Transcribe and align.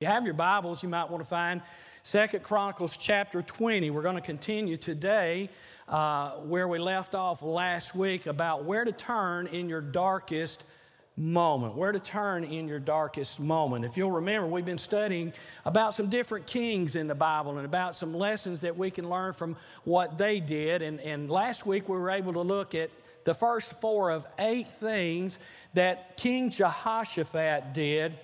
you 0.00 0.06
have 0.06 0.24
your 0.24 0.32
Bibles, 0.32 0.82
you 0.82 0.88
might 0.88 1.10
want 1.10 1.22
to 1.22 1.28
find 1.28 1.60
Second 2.04 2.42
Chronicles 2.42 2.96
chapter 2.96 3.42
20. 3.42 3.90
We're 3.90 4.00
going 4.00 4.14
to 4.14 4.22
continue 4.22 4.78
today 4.78 5.50
uh, 5.86 6.36
where 6.36 6.66
we 6.66 6.78
left 6.78 7.14
off 7.14 7.42
last 7.42 7.94
week 7.94 8.24
about 8.24 8.64
where 8.64 8.82
to 8.82 8.92
turn 8.92 9.46
in 9.48 9.68
your 9.68 9.82
darkest 9.82 10.64
moment. 11.18 11.74
Where 11.74 11.92
to 11.92 11.98
turn 11.98 12.44
in 12.44 12.66
your 12.66 12.78
darkest 12.78 13.40
moment. 13.40 13.84
If 13.84 13.98
you'll 13.98 14.10
remember, 14.10 14.46
we've 14.46 14.64
been 14.64 14.78
studying 14.78 15.34
about 15.66 15.92
some 15.92 16.08
different 16.08 16.46
kings 16.46 16.96
in 16.96 17.06
the 17.06 17.14
Bible 17.14 17.58
and 17.58 17.66
about 17.66 17.94
some 17.94 18.14
lessons 18.14 18.62
that 18.62 18.78
we 18.78 18.90
can 18.90 19.10
learn 19.10 19.34
from 19.34 19.54
what 19.84 20.16
they 20.16 20.40
did. 20.40 20.80
And, 20.80 20.98
and 21.00 21.30
last 21.30 21.66
week 21.66 21.90
we 21.90 21.98
were 21.98 22.08
able 22.08 22.32
to 22.32 22.40
look 22.40 22.74
at 22.74 22.88
the 23.24 23.34
first 23.34 23.78
four 23.82 24.12
of 24.12 24.26
eight 24.38 24.72
things 24.76 25.38
that 25.74 26.16
King 26.16 26.48
Jehoshaphat 26.48 27.74
did 27.74 28.18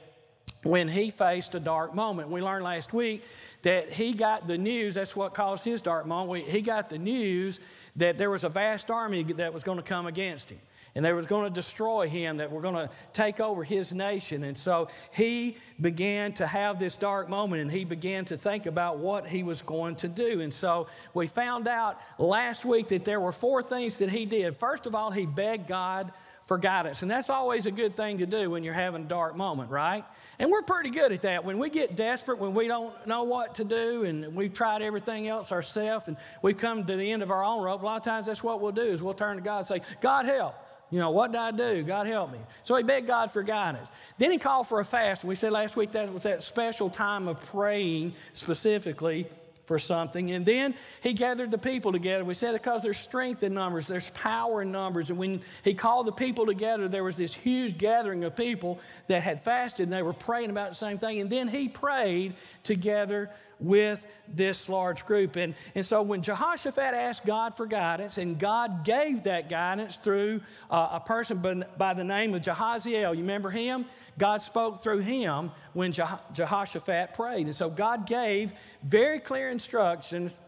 when 0.67 0.89
he 0.89 1.11
faced 1.11 1.55
a 1.55 1.61
dark 1.61 1.95
moment. 1.95 2.29
We 2.29 2.43
learned 2.43 2.65
last 2.65 2.93
week 2.93 3.23
that 3.63 3.93
he 3.93 4.13
got 4.13 4.47
the 4.47 4.59
news, 4.59 4.95
that's 4.95 5.17
what 5.17 5.35
caused 5.35 5.65
his 5.65 5.83
dark 5.83 6.07
moment. 6.07 6.49
He 6.49 6.61
got 6.61 6.89
the 6.89 6.99
news 6.99 7.61
that 7.97 8.19
there 8.19 8.31
was 8.31 8.45
a 8.45 8.49
vast 8.49 8.91
army 8.91 9.23
that 9.25 9.53
was 9.53 9.65
going 9.65 9.79
to 9.79 9.85
come 9.85 10.07
against 10.07 10.51
him. 10.51 10.59
And 10.95 11.05
they 11.05 11.13
was 11.13 11.27
going 11.27 11.45
to 11.45 11.55
destroy 11.55 12.09
him, 12.09 12.39
that 12.39 12.51
were 12.51 12.63
going 12.63 12.75
to 12.75 12.89
take 13.13 13.39
over 13.39 13.63
his 13.63 13.93
nation. 13.93 14.45
And 14.45 14.57
so 14.57 14.89
he 15.13 15.59
began 15.79 16.33
to 16.35 16.47
have 16.47 16.79
this 16.79 16.97
dark 16.97 17.29
moment 17.29 17.61
and 17.61 17.71
he 17.71 17.85
began 17.85 18.25
to 18.27 18.37
think 18.39 18.65
about 18.65 18.97
what 18.97 19.27
he 19.27 19.43
was 19.43 19.61
going 19.61 19.97
to 19.97 20.09
do. 20.09 20.41
And 20.41 20.55
so 20.55 20.87
we 21.13 21.27
found 21.27 21.69
out 21.69 22.01
last 22.19 22.65
week 22.65 22.89
that 22.89 23.05
there 23.05 23.21
were 23.21 23.33
four 23.33 23.63
things 23.63 23.99
that 23.99 24.09
he 24.09 24.25
did. 24.25 24.57
First 24.57 24.87
of 24.87 24.95
all, 24.95 25.11
he 25.11 25.27
begged 25.27 25.69
God 25.69 26.13
for 26.47 26.59
guidance. 26.59 27.03
And 27.03 27.11
that's 27.11 27.29
always 27.29 27.67
a 27.67 27.73
good 27.73 27.97
thing 27.97 28.19
to 28.19 28.27
do 28.27 28.49
when 28.51 28.63
you're 28.63 28.73
having 28.73 29.03
a 29.03 29.09
dark 29.09 29.37
moment, 29.37 29.71
right? 29.71 30.05
And 30.39 30.51
we're 30.51 30.63
pretty 30.63 30.91
good 30.91 31.13
at 31.13 31.23
that. 31.23 31.45
When 31.45 31.59
we 31.59 31.69
get 31.69 31.97
desperate, 31.97 32.39
when 32.39 32.55
we 32.55 32.69
don't 32.69 33.07
know 33.07 33.25
what 33.25 33.57
to 33.57 33.65
do, 33.65 34.05
and 34.05 34.35
we've 34.35 34.53
tried 34.53 34.81
everything 34.81 35.27
else 35.27 35.51
ourselves, 35.51 36.07
and 36.07 36.17
we've 36.43 36.57
come 36.57 36.87
to 36.87 36.97
the 36.97 37.13
end 37.13 37.23
of 37.23 37.33
our 37.33 37.43
own 37.43 37.65
rope, 37.65 37.83
a 37.83 37.85
lot 37.85 37.97
of 37.97 38.05
times 38.05 38.29
that's 38.29 38.45
what 38.45 38.61
we'll 38.61 38.73
do 38.73 38.83
is 38.83 39.03
we'll 39.03 39.15
turn 39.15 39.37
to 39.37 39.43
God 39.43 39.59
and 39.59 39.67
say, 39.67 39.81
God 40.01 40.25
help. 40.25 40.55
You 40.89 41.01
know, 41.01 41.11
what 41.11 41.33
did 41.33 41.41
I 41.41 41.51
do? 41.51 41.83
God 41.83 42.07
help 42.07 42.31
me. 42.31 42.39
So 42.63 42.77
he 42.77 42.85
begged 42.85 43.09
God 43.09 43.33
for 43.33 43.43
guidance. 43.43 43.89
Then 44.19 44.31
he 44.31 44.39
called 44.39 44.69
for 44.69 44.79
a 44.79 44.85
fast. 44.85 45.25
We 45.25 45.35
said 45.35 45.51
last 45.51 45.75
week 45.75 45.91
that 45.93 46.13
was 46.13 46.23
that 46.23 46.45
special 46.45 46.91
time 46.91 47.27
of 47.27 47.41
praying 47.47 48.15
specifically 48.35 49.27
for 49.67 49.79
something. 49.79 50.31
And 50.31 50.47
then 50.47 50.75
he 51.03 51.13
gathered 51.13 51.51
the 51.51 51.59
people 51.59 51.93
together. 51.93 52.25
We 52.25 52.35
said 52.35 52.53
because 52.53 52.83
there's 52.83 52.97
strength 52.97 53.43
in 53.43 53.53
numbers, 53.53 53.87
there's 53.87 54.11
power 54.11 54.63
in 54.63 54.73
numbers. 54.73 55.11
And 55.11 55.19
when 55.19 55.43
he 55.63 55.75
called 55.75 56.07
the 56.07 56.13
people 56.13 56.47
together, 56.47 56.89
there 56.89 57.05
was 57.05 57.17
this 57.17 57.35
huge 57.35 57.77
gathering 57.77 58.25
of 58.25 58.35
people 58.35 58.79
that 59.09 59.23
had 59.23 59.43
fasted 59.43 59.85
and 59.85 59.93
they 59.93 60.03
were 60.03 60.13
praying 60.13 60.51
about 60.51 60.71
the 60.71 60.77
same 60.77 60.99
thing. 60.99 61.21
And 61.21 61.29
then 61.29 61.49
he 61.49 61.69
prayed 61.69 62.35
together 62.63 63.31
with 63.59 64.07
this 64.29 64.69
large 64.69 65.07
group. 65.07 65.37
And, 65.37 65.55
and 65.75 65.85
so 65.85 66.03
when 66.03 66.23
Jehoshaphat 66.23 66.95
asked 66.95 67.25
God 67.25 67.57
for 67.57 67.67
guidance, 67.67 68.19
and 68.19 68.39
God 68.39 68.85
gave 68.85 69.25
that 69.25 69.49
guidance 69.49 69.97
through 69.97 70.43
uh, 70.71 70.89
a 70.93 71.01
person 71.01 71.39
by, 71.39 71.55
by, 71.79 71.95
the 71.95 72.05
name 72.05 72.35
of 72.35 72.43
Jehaziel, 72.43 73.15
you 73.15 73.23
remember 73.23 73.51
him? 73.51 73.87
God 74.19 74.43
spoke 74.43 74.83
through 74.83 75.01
him 75.01 75.51
when 75.73 75.93
Jehoshaphat 75.93 77.15
prayed. 77.15 77.47
And 77.47 77.55
so 77.55 77.69
God 77.71 78.07
gave 78.07 78.53
very 78.83 79.21
clear 79.21 79.51
instructions 79.51 80.41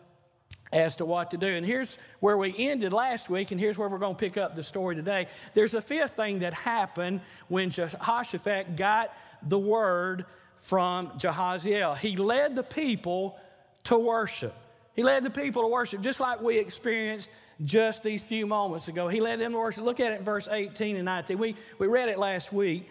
as 0.73 0.97
to 0.97 1.05
what 1.05 1.31
to 1.31 1.37
do. 1.37 1.47
And 1.47 1.65
here's 1.65 1.99
where 2.21 2.37
we 2.37 2.55
ended 2.59 2.93
last 2.93 3.31
week, 3.31 3.51
and 3.51 3.61
here's 3.61 3.79
where 3.79 3.89
we're 3.89 3.99
going 3.99 4.15
to 4.15 4.19
pick 4.19 4.37
up 4.37 4.55
the 4.55 4.63
story 4.63 4.97
today. 4.97 5.29
There's 5.55 5.75
a 5.75 5.81
fifth 5.81 6.13
thing 6.13 6.41
that 6.41 6.53
happened 6.53 7.21
when 7.49 7.71
Jehoshaphat 7.71 8.77
got 8.77 9.15
the 9.43 9.59
word 9.59 10.27
from 10.59 11.11
Jehaziel. 11.19 11.97
He 11.97 12.17
led 12.17 12.57
the 12.57 12.63
people 12.63 13.39
to 13.85 13.99
worship. 13.99 14.55
He 14.95 15.03
led 15.03 15.25
the 15.25 15.31
people 15.31 15.63
to 15.63 15.69
worship, 15.69 16.01
just 16.01 16.21
like 16.21 16.41
we 16.41 16.59
experienced 16.59 17.31
just 17.65 18.03
these 18.03 18.25
few 18.25 18.47
moments 18.47 18.89
ago. 18.89 19.09
He 19.09 19.21
led 19.21 19.41
them 19.41 19.53
to 19.53 19.59
worship. 19.59 19.85
Look 19.85 20.01
at 20.01 20.13
it 20.13 20.19
in 20.19 20.25
verse 20.25 20.49
18 20.51 20.97
and 20.97 21.05
19. 21.05 21.39
We, 21.39 21.57
we 21.79 21.87
read 21.87 22.09
it 22.09 22.19
last 22.19 22.53
week. 22.53 22.89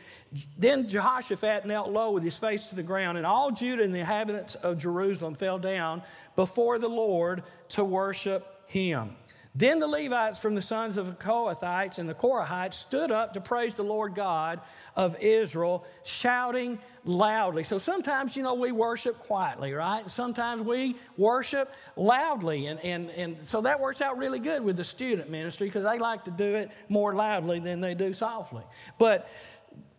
Then 0.57 0.87
Jehoshaphat 0.87 1.65
knelt 1.65 1.89
low 1.89 2.11
with 2.11 2.23
his 2.23 2.37
face 2.37 2.67
to 2.67 2.75
the 2.75 2.83
ground, 2.83 3.17
and 3.17 3.25
all 3.25 3.51
Judah 3.51 3.83
and 3.83 3.93
the 3.93 3.99
inhabitants 3.99 4.55
of 4.55 4.77
Jerusalem 4.77 5.35
fell 5.35 5.57
down 5.57 6.01
before 6.35 6.79
the 6.79 6.89
Lord 6.89 7.43
to 7.69 7.83
worship 7.83 8.63
him. 8.67 9.15
Then 9.57 9.79
the 9.79 9.87
Levites 9.87 10.37
from 10.37 10.53
the 10.53 10.61
sons 10.61 10.97
of 10.97 11.07
the 11.07 11.13
Kohathites 11.13 11.97
and 11.97 12.07
the 12.07 12.13
Korahites 12.13 12.75
stood 12.75 13.09
up 13.09 13.33
to 13.33 13.41
praise 13.41 13.73
the 13.73 13.83
Lord 13.83 14.13
God 14.13 14.61
of 14.95 15.17
Israel, 15.19 15.83
shouting 16.03 16.77
loudly. 17.03 17.63
So 17.63 17.79
sometimes, 17.79 18.37
you 18.37 18.43
know, 18.43 18.53
we 18.53 18.71
worship 18.71 19.17
quietly, 19.17 19.73
right? 19.73 20.09
Sometimes 20.11 20.61
we 20.61 20.95
worship 21.17 21.73
loudly. 21.95 22.67
And, 22.67 22.79
and, 22.81 23.09
and 23.09 23.37
so 23.41 23.61
that 23.61 23.79
works 23.79 23.99
out 23.99 24.19
really 24.19 24.37
good 24.37 24.61
with 24.61 24.75
the 24.75 24.83
student 24.83 25.31
ministry 25.31 25.67
because 25.67 25.85
they 25.85 25.97
like 25.97 26.25
to 26.25 26.31
do 26.31 26.53
it 26.53 26.69
more 26.87 27.15
loudly 27.15 27.59
than 27.59 27.81
they 27.81 27.95
do 27.95 28.13
softly. 28.13 28.63
But 28.99 29.27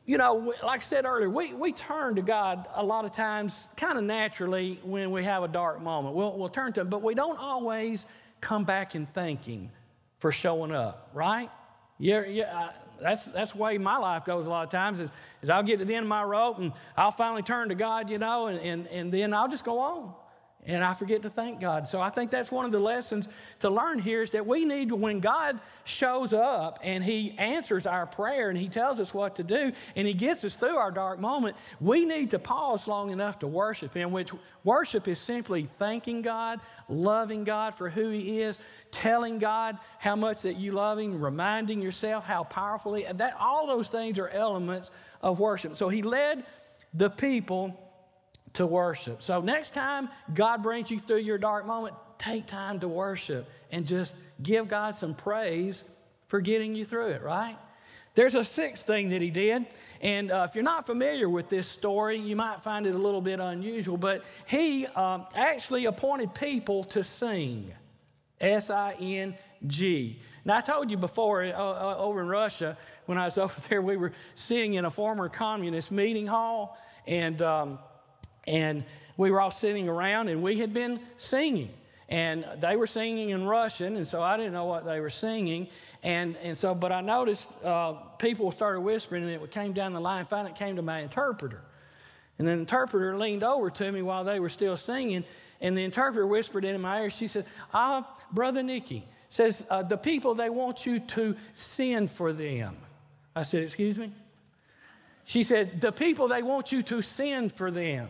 you 0.06 0.18
know, 0.18 0.54
like 0.62 0.80
I 0.80 0.82
said 0.82 1.04
earlier, 1.04 1.28
we, 1.28 1.52
we 1.52 1.72
turn 1.72 2.14
to 2.14 2.22
God 2.22 2.66
a 2.74 2.82
lot 2.82 3.04
of 3.04 3.12
times 3.12 3.66
kind 3.76 3.98
of 3.98 4.04
naturally 4.04 4.78
when 4.84 5.10
we 5.10 5.24
have 5.24 5.42
a 5.42 5.48
dark 5.48 5.82
moment. 5.82 6.14
We'll, 6.14 6.38
we'll 6.38 6.48
turn 6.48 6.72
to 6.74 6.80
Him, 6.80 6.88
but 6.88 7.02
we 7.02 7.14
don't 7.14 7.38
always 7.38 8.06
come 8.40 8.64
back 8.64 8.94
and 8.94 9.08
thank 9.08 9.44
Him 9.46 9.70
for 10.18 10.32
showing 10.32 10.72
up, 10.72 11.10
right? 11.14 11.50
Yeah, 11.98 12.24
yeah. 12.26 12.70
That's 13.00 13.26
that's 13.26 13.52
the 13.52 13.58
way 13.58 13.78
my 13.78 13.96
life 13.96 14.24
goes 14.24 14.46
a 14.46 14.50
lot 14.50 14.64
of 14.64 14.70
times. 14.70 15.00
Is, 15.00 15.10
is 15.42 15.50
I'll 15.50 15.62
get 15.62 15.78
to 15.78 15.84
the 15.84 15.94
end 15.94 16.04
of 16.04 16.08
my 16.08 16.24
rope 16.24 16.58
and 16.58 16.72
I'll 16.96 17.12
finally 17.12 17.42
turn 17.42 17.68
to 17.68 17.76
God, 17.76 18.10
you 18.10 18.18
know, 18.18 18.48
and, 18.48 18.58
and, 18.58 18.86
and 18.88 19.12
then 19.12 19.32
I'll 19.32 19.48
just 19.48 19.64
go 19.64 19.78
on 19.78 20.14
and 20.66 20.84
I 20.84 20.92
forget 20.92 21.22
to 21.22 21.30
thank 21.30 21.60
God. 21.60 21.88
So 21.88 22.00
I 22.00 22.10
think 22.10 22.30
that's 22.30 22.52
one 22.52 22.66
of 22.66 22.72
the 22.72 22.80
lessons 22.80 23.28
to 23.60 23.70
learn 23.70 24.00
here 24.00 24.22
is 24.22 24.32
that 24.32 24.46
we 24.46 24.64
need, 24.64 24.92
when 24.92 25.20
God 25.20 25.60
shows 25.84 26.34
up 26.34 26.78
and 26.82 27.02
He 27.02 27.34
answers 27.38 27.86
our 27.86 28.06
prayer 28.06 28.50
and 28.50 28.58
He 28.58 28.68
tells 28.68 29.00
us 29.00 29.14
what 29.14 29.36
to 29.36 29.42
do 29.42 29.72
and 29.96 30.06
He 30.06 30.12
gets 30.12 30.44
us 30.44 30.56
through 30.56 30.76
our 30.76 30.90
dark 30.90 31.20
moment, 31.20 31.56
we 31.80 32.04
need 32.04 32.30
to 32.30 32.38
pause 32.38 32.86
long 32.86 33.10
enough 33.10 33.38
to 33.38 33.46
worship 33.46 33.94
Him, 33.94 34.10
which 34.10 34.32
worship 34.62 35.08
is 35.08 35.18
simply 35.18 35.68
thanking 35.78 36.22
God, 36.22 36.60
loving 36.88 37.44
God 37.44 37.74
for 37.74 37.88
who 37.88 38.10
He 38.10 38.42
is, 38.42 38.58
telling 38.90 39.38
God 39.38 39.78
how 39.98 40.16
much 40.16 40.42
that 40.42 40.56
you 40.56 40.72
love 40.72 40.98
Him, 40.98 41.22
reminding 41.22 41.80
yourself 41.80 42.24
how 42.24 42.44
powerful 42.44 42.94
He 42.94 43.04
that 43.04 43.36
all 43.38 43.66
those 43.66 43.88
things 43.88 44.18
are 44.18 44.28
elements 44.28 44.90
of 45.22 45.40
worship. 45.40 45.76
So 45.76 45.88
He 45.88 46.02
led 46.02 46.44
the 46.92 47.08
people 47.08 47.87
to 48.54 48.66
worship. 48.66 49.22
So, 49.22 49.40
next 49.40 49.74
time 49.74 50.08
God 50.34 50.62
brings 50.62 50.90
you 50.90 50.98
through 50.98 51.18
your 51.18 51.38
dark 51.38 51.66
moment, 51.66 51.94
take 52.18 52.46
time 52.46 52.80
to 52.80 52.88
worship 52.88 53.48
and 53.70 53.86
just 53.86 54.14
give 54.42 54.68
God 54.68 54.96
some 54.96 55.14
praise 55.14 55.84
for 56.26 56.40
getting 56.40 56.74
you 56.74 56.84
through 56.84 57.08
it, 57.08 57.22
right? 57.22 57.56
There's 58.14 58.34
a 58.34 58.42
sixth 58.42 58.84
thing 58.84 59.10
that 59.10 59.22
he 59.22 59.30
did. 59.30 59.66
And 60.00 60.32
uh, 60.32 60.46
if 60.48 60.56
you're 60.56 60.64
not 60.64 60.86
familiar 60.86 61.28
with 61.28 61.48
this 61.48 61.68
story, 61.68 62.18
you 62.18 62.34
might 62.34 62.62
find 62.62 62.86
it 62.86 62.94
a 62.94 62.98
little 62.98 63.20
bit 63.20 63.38
unusual, 63.38 63.96
but 63.96 64.24
he 64.46 64.86
um, 64.86 65.26
actually 65.36 65.84
appointed 65.84 66.34
people 66.34 66.84
to 66.84 67.04
sing 67.04 67.72
S 68.40 68.70
I 68.70 68.94
N 68.94 69.36
G. 69.66 70.20
Now, 70.44 70.56
I 70.56 70.60
told 70.60 70.90
you 70.90 70.96
before 70.96 71.44
uh, 71.44 71.50
uh, 71.50 71.96
over 71.98 72.20
in 72.20 72.28
Russia, 72.28 72.76
when 73.06 73.18
I 73.18 73.24
was 73.24 73.38
over 73.38 73.60
there, 73.68 73.82
we 73.82 73.96
were 73.96 74.12
sitting 74.34 74.74
in 74.74 74.84
a 74.84 74.90
former 74.90 75.28
communist 75.28 75.92
meeting 75.92 76.26
hall, 76.26 76.76
and 77.06 77.40
um, 77.42 77.78
and 78.48 78.84
we 79.16 79.30
were 79.30 79.40
all 79.40 79.50
sitting 79.50 79.88
around 79.88 80.28
and 80.28 80.42
we 80.42 80.58
had 80.58 80.72
been 80.72 81.00
singing. 81.16 81.70
And 82.08 82.46
they 82.58 82.74
were 82.76 82.86
singing 82.86 83.30
in 83.30 83.44
Russian, 83.44 83.96
and 83.96 84.08
so 84.08 84.22
I 84.22 84.38
didn't 84.38 84.54
know 84.54 84.64
what 84.64 84.86
they 84.86 84.98
were 84.98 85.10
singing. 85.10 85.68
And, 86.02 86.36
and 86.42 86.56
so, 86.56 86.74
but 86.74 86.90
I 86.90 87.02
noticed 87.02 87.50
uh, 87.62 87.92
people 88.18 88.50
started 88.50 88.80
whispering, 88.80 89.24
and 89.24 89.32
it 89.42 89.50
came 89.50 89.74
down 89.74 89.92
the 89.92 90.00
line. 90.00 90.24
Finally, 90.24 90.52
it 90.52 90.56
came 90.56 90.76
to 90.76 90.82
my 90.82 91.00
interpreter. 91.00 91.60
And 92.38 92.48
the 92.48 92.52
interpreter 92.52 93.18
leaned 93.18 93.44
over 93.44 93.68
to 93.68 93.92
me 93.92 94.00
while 94.00 94.24
they 94.24 94.40
were 94.40 94.48
still 94.48 94.78
singing, 94.78 95.24
and 95.60 95.76
the 95.76 95.84
interpreter 95.84 96.26
whispered 96.26 96.64
into 96.64 96.78
my 96.78 97.02
ear. 97.02 97.10
She 97.10 97.28
said, 97.28 97.44
Ah, 97.74 98.08
Brother 98.32 98.62
Nikki, 98.62 99.06
says, 99.28 99.66
uh, 99.68 99.82
the 99.82 99.98
people, 99.98 100.34
they 100.34 100.48
want 100.48 100.86
you 100.86 101.00
to 101.00 101.36
sin 101.52 102.08
for 102.08 102.32
them. 102.32 102.78
I 103.36 103.42
said, 103.42 103.64
Excuse 103.64 103.98
me? 103.98 104.12
She 105.24 105.42
said, 105.42 105.82
The 105.82 105.92
people, 105.92 106.26
they 106.28 106.42
want 106.42 106.72
you 106.72 106.82
to 106.84 107.02
sin 107.02 107.50
for 107.50 107.70
them. 107.70 108.08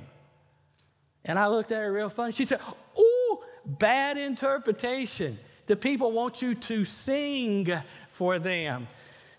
And 1.24 1.38
I 1.38 1.48
looked 1.48 1.72
at 1.72 1.82
her 1.82 1.92
real 1.92 2.08
funny. 2.08 2.32
She 2.32 2.46
said, 2.46 2.60
Oh, 2.96 3.44
bad 3.64 4.16
interpretation. 4.16 5.38
The 5.66 5.76
people 5.76 6.12
want 6.12 6.40
you 6.40 6.54
to 6.54 6.84
sing 6.84 7.72
for 8.08 8.38
them. 8.38 8.88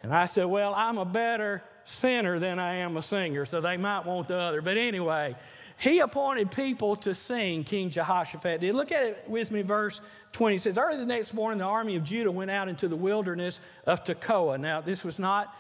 And 0.03 0.13
I 0.13 0.25
said, 0.25 0.45
Well, 0.45 0.73
I'm 0.75 0.97
a 0.97 1.05
better 1.05 1.63
sinner 1.85 2.39
than 2.39 2.59
I 2.59 2.75
am 2.75 2.97
a 2.97 3.01
singer, 3.01 3.45
so 3.45 3.61
they 3.61 3.77
might 3.77 4.05
want 4.05 4.27
the 4.27 4.37
other. 4.37 4.61
But 4.61 4.77
anyway, 4.77 5.35
he 5.77 5.99
appointed 5.99 6.51
people 6.51 6.95
to 6.97 7.15
sing, 7.15 7.63
King 7.63 7.89
Jehoshaphat 7.89 8.61
did. 8.61 8.75
Look 8.75 8.91
at 8.91 9.03
it 9.03 9.25
with 9.27 9.49
me, 9.49 9.61
verse 9.61 10.01
20. 10.33 10.55
It 10.55 10.61
says, 10.61 10.77
Early 10.77 10.97
the 10.97 11.05
next 11.05 11.33
morning, 11.33 11.59
the 11.59 11.65
army 11.65 11.95
of 11.95 12.03
Judah 12.03 12.31
went 12.31 12.51
out 12.51 12.67
into 12.67 12.87
the 12.87 12.95
wilderness 12.95 13.59
of 13.85 14.03
Tekoa. 14.03 14.59
Now, 14.59 14.81
this 14.81 15.03
was 15.03 15.19
not 15.19 15.55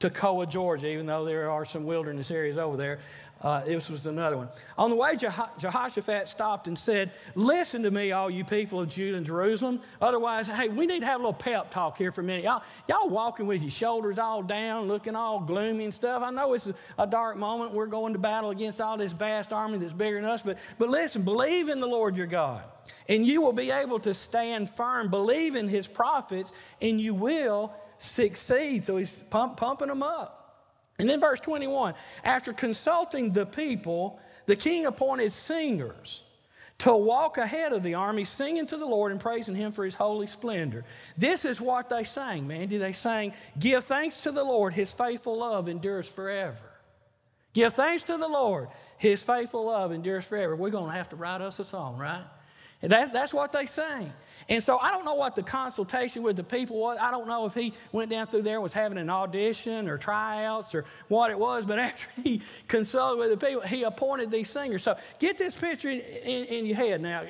Toccoa, 0.00 0.48
Georgia, 0.48 0.88
even 0.88 1.06
though 1.06 1.24
there 1.24 1.50
are 1.50 1.64
some 1.64 1.84
wilderness 1.84 2.30
areas 2.30 2.58
over 2.58 2.76
there. 2.76 2.98
Uh, 3.40 3.62
this 3.62 3.90
was 3.90 4.06
another 4.06 4.38
one. 4.38 4.48
On 4.78 4.88
the 4.88 4.96
way, 4.96 5.16
Jehoshaphat 5.16 6.28
stopped 6.28 6.66
and 6.66 6.78
said, 6.78 7.12
Listen 7.34 7.82
to 7.82 7.90
me, 7.90 8.10
all 8.10 8.30
you 8.30 8.42
people 8.42 8.80
of 8.80 8.88
Judah 8.88 9.18
and 9.18 9.26
Jerusalem. 9.26 9.80
Otherwise, 10.00 10.48
hey, 10.48 10.68
we 10.68 10.86
need 10.86 11.00
to 11.00 11.06
have 11.06 11.20
a 11.20 11.22
little 11.22 11.34
pep 11.34 11.70
talk 11.70 11.98
here 11.98 12.10
for 12.10 12.22
a 12.22 12.24
minute. 12.24 12.44
Y'all, 12.44 12.62
y'all 12.88 13.08
walking 13.08 13.46
with 13.46 13.60
your 13.60 13.70
shoulders 13.70 14.18
all 14.18 14.42
down, 14.42 14.88
looking 14.88 15.14
all 15.14 15.40
gloomy 15.40 15.84
and 15.84 15.92
stuff. 15.92 16.22
I 16.22 16.30
know 16.30 16.54
it's 16.54 16.72
a 16.98 17.06
dark 17.06 17.36
moment. 17.36 17.72
We're 17.72 17.86
going 17.86 18.14
to 18.14 18.18
battle 18.18 18.48
against 18.48 18.80
all 18.80 18.96
this 18.96 19.12
vast 19.12 19.52
army 19.52 19.76
that's 19.76 19.92
bigger 19.92 20.20
than 20.20 20.24
us. 20.24 20.42
But, 20.42 20.58
but 20.78 20.88
listen, 20.88 21.20
believe 21.20 21.68
in 21.68 21.80
the 21.80 21.86
Lord 21.86 22.16
your 22.16 22.26
God, 22.26 22.62
and 23.08 23.26
you 23.26 23.42
will 23.42 23.52
be 23.52 23.70
able 23.70 23.98
to 24.00 24.14
stand 24.14 24.70
firm. 24.70 25.10
Believe 25.10 25.54
in 25.54 25.68
his 25.68 25.86
prophets, 25.86 26.50
and 26.80 26.98
you 26.98 27.12
will 27.12 27.74
succeed. 27.98 28.84
So 28.84 28.96
he's 28.96 29.12
pump, 29.12 29.56
pumping 29.56 29.88
them 29.88 30.02
up. 30.02 30.40
And 30.98 31.08
then 31.08 31.20
verse 31.20 31.40
21 31.40 31.94
after 32.22 32.52
consulting 32.52 33.32
the 33.32 33.46
people, 33.46 34.20
the 34.46 34.56
king 34.56 34.86
appointed 34.86 35.32
singers 35.32 36.22
to 36.78 36.94
walk 36.94 37.38
ahead 37.38 37.72
of 37.72 37.82
the 37.82 37.94
army, 37.94 38.24
singing 38.24 38.66
to 38.66 38.76
the 38.76 38.86
Lord 38.86 39.12
and 39.12 39.20
praising 39.20 39.54
him 39.54 39.72
for 39.72 39.84
his 39.84 39.94
holy 39.94 40.26
splendor. 40.26 40.84
This 41.16 41.44
is 41.44 41.60
what 41.60 41.88
they 41.88 42.04
sang, 42.04 42.46
Mandy. 42.46 42.78
They 42.78 42.92
sang, 42.92 43.32
Give 43.58 43.82
thanks 43.82 44.22
to 44.22 44.32
the 44.32 44.44
Lord, 44.44 44.74
his 44.74 44.92
faithful 44.92 45.38
love 45.38 45.68
endures 45.68 46.08
forever. 46.08 46.70
Give 47.52 47.72
thanks 47.72 48.02
to 48.04 48.16
the 48.16 48.28
Lord, 48.28 48.68
his 48.98 49.22
faithful 49.22 49.66
love 49.66 49.92
endures 49.92 50.26
forever. 50.26 50.56
We're 50.56 50.70
going 50.70 50.90
to 50.90 50.96
have 50.96 51.10
to 51.10 51.16
write 51.16 51.40
us 51.40 51.60
a 51.60 51.64
song, 51.64 51.96
right? 51.96 52.24
That, 52.88 53.12
that's 53.12 53.32
what 53.32 53.52
they 53.52 53.66
sang. 53.66 54.12
And 54.48 54.62
so 54.62 54.78
I 54.78 54.90
don't 54.90 55.04
know 55.04 55.14
what 55.14 55.36
the 55.36 55.42
consultation 55.42 56.22
with 56.22 56.36
the 56.36 56.44
people 56.44 56.78
was. 56.78 56.98
I 57.00 57.10
don't 57.10 57.26
know 57.26 57.46
if 57.46 57.54
he 57.54 57.72
went 57.92 58.10
down 58.10 58.26
through 58.26 58.42
there 58.42 58.54
and 58.54 58.62
was 58.62 58.74
having 58.74 58.98
an 58.98 59.08
audition 59.08 59.88
or 59.88 59.96
tryouts 59.96 60.74
or 60.74 60.84
what 61.08 61.30
it 61.30 61.38
was, 61.38 61.64
but 61.64 61.78
after 61.78 62.06
he 62.22 62.42
consulted 62.68 63.18
with 63.18 63.30
the 63.30 63.46
people, 63.46 63.62
he 63.62 63.84
appointed 63.84 64.30
these 64.30 64.50
singers. 64.50 64.82
So 64.82 64.96
get 65.18 65.38
this 65.38 65.56
picture 65.56 65.90
in, 65.90 66.00
in, 66.00 66.44
in 66.44 66.66
your 66.66 66.76
head 66.76 67.00
now. 67.00 67.24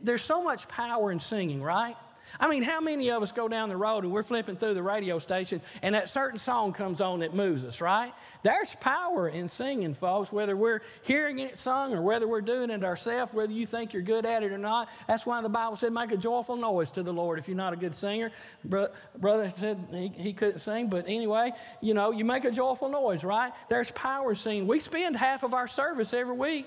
There's 0.00 0.22
so 0.22 0.42
much 0.42 0.68
power 0.68 1.10
in 1.10 1.18
singing, 1.18 1.62
right? 1.62 1.96
I 2.40 2.48
mean, 2.48 2.62
how 2.62 2.80
many 2.80 3.10
of 3.10 3.22
us 3.22 3.32
go 3.32 3.48
down 3.48 3.68
the 3.68 3.76
road 3.76 4.04
and 4.04 4.12
we're 4.12 4.22
flipping 4.22 4.56
through 4.56 4.74
the 4.74 4.82
radio 4.82 5.18
station 5.18 5.60
and 5.82 5.94
that 5.94 6.08
certain 6.08 6.38
song 6.38 6.72
comes 6.72 7.00
on 7.00 7.20
that 7.20 7.34
moves 7.34 7.64
us, 7.64 7.80
right? 7.80 8.12
There's 8.42 8.74
power 8.76 9.28
in 9.28 9.48
singing, 9.48 9.94
folks, 9.94 10.32
whether 10.32 10.56
we're 10.56 10.82
hearing 11.02 11.38
it 11.38 11.58
sung 11.58 11.94
or 11.94 12.02
whether 12.02 12.26
we're 12.26 12.40
doing 12.40 12.70
it 12.70 12.84
ourselves, 12.84 13.32
whether 13.32 13.52
you 13.52 13.66
think 13.66 13.92
you're 13.92 14.02
good 14.02 14.26
at 14.26 14.42
it 14.42 14.52
or 14.52 14.58
not. 14.58 14.88
That's 15.06 15.26
why 15.26 15.40
the 15.42 15.48
Bible 15.48 15.76
said, 15.76 15.92
make 15.92 16.12
a 16.12 16.16
joyful 16.16 16.56
noise 16.56 16.90
to 16.92 17.02
the 17.02 17.12
Lord 17.12 17.38
if 17.38 17.48
you're 17.48 17.56
not 17.56 17.72
a 17.72 17.76
good 17.76 17.94
singer. 17.94 18.30
Bro- 18.64 18.88
brother 19.18 19.48
said 19.50 19.86
he, 19.90 20.08
he 20.08 20.32
couldn't 20.32 20.60
sing, 20.60 20.88
but 20.88 21.04
anyway, 21.06 21.52
you 21.80 21.94
know, 21.94 22.10
you 22.10 22.24
make 22.24 22.44
a 22.44 22.50
joyful 22.50 22.88
noise, 22.88 23.24
right? 23.24 23.52
There's 23.68 23.90
power 23.90 24.30
in 24.30 24.36
singing. 24.36 24.66
We 24.66 24.80
spend 24.80 25.16
half 25.16 25.42
of 25.42 25.54
our 25.54 25.68
service 25.68 26.12
every 26.12 26.36
week 26.36 26.66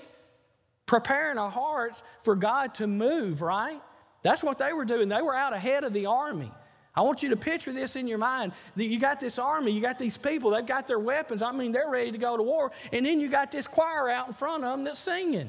preparing 0.86 1.36
our 1.36 1.50
hearts 1.50 2.02
for 2.22 2.36
God 2.36 2.74
to 2.76 2.86
move, 2.86 3.42
right? 3.42 3.80
That's 4.26 4.42
what 4.42 4.58
they 4.58 4.72
were 4.72 4.84
doing. 4.84 5.08
They 5.08 5.22
were 5.22 5.36
out 5.36 5.52
ahead 5.52 5.84
of 5.84 5.92
the 5.92 6.06
army. 6.06 6.50
I 6.96 7.02
want 7.02 7.22
you 7.22 7.28
to 7.28 7.36
picture 7.36 7.72
this 7.72 7.94
in 7.94 8.08
your 8.08 8.18
mind. 8.18 8.50
You 8.74 8.98
got 8.98 9.20
this 9.20 9.38
army, 9.38 9.70
you 9.70 9.80
got 9.80 10.00
these 10.00 10.18
people, 10.18 10.50
they've 10.50 10.66
got 10.66 10.88
their 10.88 10.98
weapons. 10.98 11.42
I 11.42 11.52
mean, 11.52 11.70
they're 11.70 11.88
ready 11.88 12.10
to 12.10 12.18
go 12.18 12.36
to 12.36 12.42
war. 12.42 12.72
And 12.92 13.06
then 13.06 13.20
you 13.20 13.28
got 13.28 13.52
this 13.52 13.68
choir 13.68 14.10
out 14.10 14.26
in 14.26 14.32
front 14.32 14.64
of 14.64 14.72
them 14.72 14.82
that's 14.82 14.98
singing. 14.98 15.48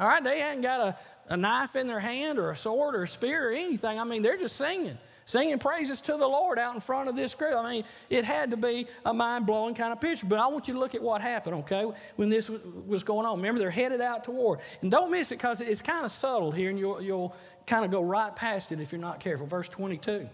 All 0.00 0.08
right, 0.08 0.24
they 0.24 0.40
hadn't 0.40 0.62
got 0.62 0.80
a, 0.80 0.96
a 1.28 1.36
knife 1.36 1.76
in 1.76 1.86
their 1.86 2.00
hand 2.00 2.40
or 2.40 2.50
a 2.50 2.56
sword 2.56 2.96
or 2.96 3.04
a 3.04 3.08
spear 3.08 3.50
or 3.50 3.52
anything. 3.52 4.00
I 4.00 4.02
mean, 4.02 4.22
they're 4.22 4.36
just 4.36 4.56
singing 4.56 4.98
singing 5.26 5.58
praises 5.58 6.00
to 6.00 6.12
the 6.12 6.26
Lord 6.26 6.58
out 6.58 6.72
in 6.72 6.80
front 6.80 7.08
of 7.08 7.16
this 7.16 7.34
group. 7.34 7.56
I 7.56 7.72
mean, 7.72 7.84
it 8.08 8.24
had 8.24 8.50
to 8.50 8.56
be 8.56 8.86
a 9.04 9.12
mind 9.12 9.44
blowing 9.44 9.74
kind 9.74 9.92
of 9.92 10.00
picture. 10.00 10.24
But 10.26 10.38
I 10.38 10.46
want 10.46 10.68
you 10.68 10.74
to 10.74 10.80
look 10.80 10.94
at 10.94 11.02
what 11.02 11.20
happened, 11.20 11.56
okay, 11.56 11.84
when 12.14 12.30
this 12.30 12.48
was 12.48 13.02
going 13.02 13.26
on. 13.26 13.36
Remember, 13.36 13.58
they're 13.58 13.70
headed 13.70 14.00
out 14.00 14.24
to 14.24 14.30
war. 14.30 14.60
And 14.80 14.90
don't 14.90 15.10
miss 15.10 15.32
it 15.32 15.38
because 15.38 15.60
it's 15.60 15.82
kind 15.82 16.06
of 16.06 16.12
subtle 16.12 16.52
here, 16.52 16.70
and 16.70 16.78
you'll, 16.78 17.02
you'll 17.02 17.34
kind 17.66 17.84
of 17.84 17.90
go 17.90 18.00
right 18.00 18.34
past 18.34 18.72
it 18.72 18.80
if 18.80 18.92
you're 18.92 19.00
not 19.00 19.20
careful. 19.20 19.46
Verse 19.46 19.68
22. 19.68 20.28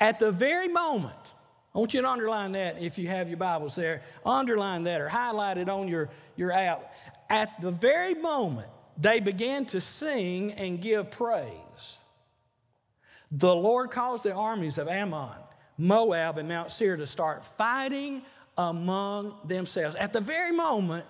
At 0.00 0.18
the 0.18 0.30
very 0.30 0.68
moment, 0.68 1.14
I 1.74 1.78
want 1.78 1.94
you 1.94 2.02
to 2.02 2.08
underline 2.08 2.52
that 2.52 2.80
if 2.80 2.98
you 2.98 3.08
have 3.08 3.28
your 3.28 3.36
Bibles 3.36 3.74
there. 3.74 4.02
Underline 4.24 4.84
that 4.84 5.00
or 5.00 5.08
highlight 5.08 5.58
it 5.58 5.68
on 5.68 5.88
your, 5.88 6.08
your 6.36 6.52
app. 6.52 6.92
At 7.28 7.60
the 7.60 7.70
very 7.70 8.14
moment 8.14 8.68
they 8.96 9.20
began 9.20 9.64
to 9.66 9.80
sing 9.80 10.52
and 10.52 10.80
give 10.80 11.10
praise, 11.10 12.00
the 13.30 13.54
Lord 13.54 13.90
caused 13.90 14.24
the 14.24 14.32
armies 14.32 14.78
of 14.78 14.88
Ammon, 14.88 15.36
Moab, 15.76 16.38
and 16.38 16.48
Mount 16.48 16.70
Seir 16.70 16.96
to 16.96 17.06
start 17.06 17.44
fighting 17.44 18.22
among 18.56 19.36
themselves. 19.44 19.94
At 19.94 20.12
the 20.12 20.20
very 20.20 20.52
moment 20.52 21.04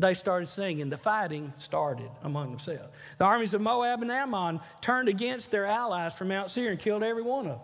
they 0.00 0.14
started 0.14 0.48
singing, 0.48 0.88
the 0.88 0.96
fighting 0.96 1.52
started 1.58 2.10
among 2.22 2.50
themselves. 2.50 2.88
The 3.18 3.24
armies 3.24 3.54
of 3.54 3.60
Moab 3.60 4.02
and 4.02 4.10
Ammon 4.10 4.60
turned 4.80 5.08
against 5.08 5.50
their 5.50 5.66
allies 5.66 6.16
from 6.16 6.28
Mount 6.28 6.50
Seir 6.50 6.70
and 6.70 6.78
killed 6.78 7.02
every 7.02 7.22
one 7.22 7.46
of 7.46 7.58
them. 7.58 7.60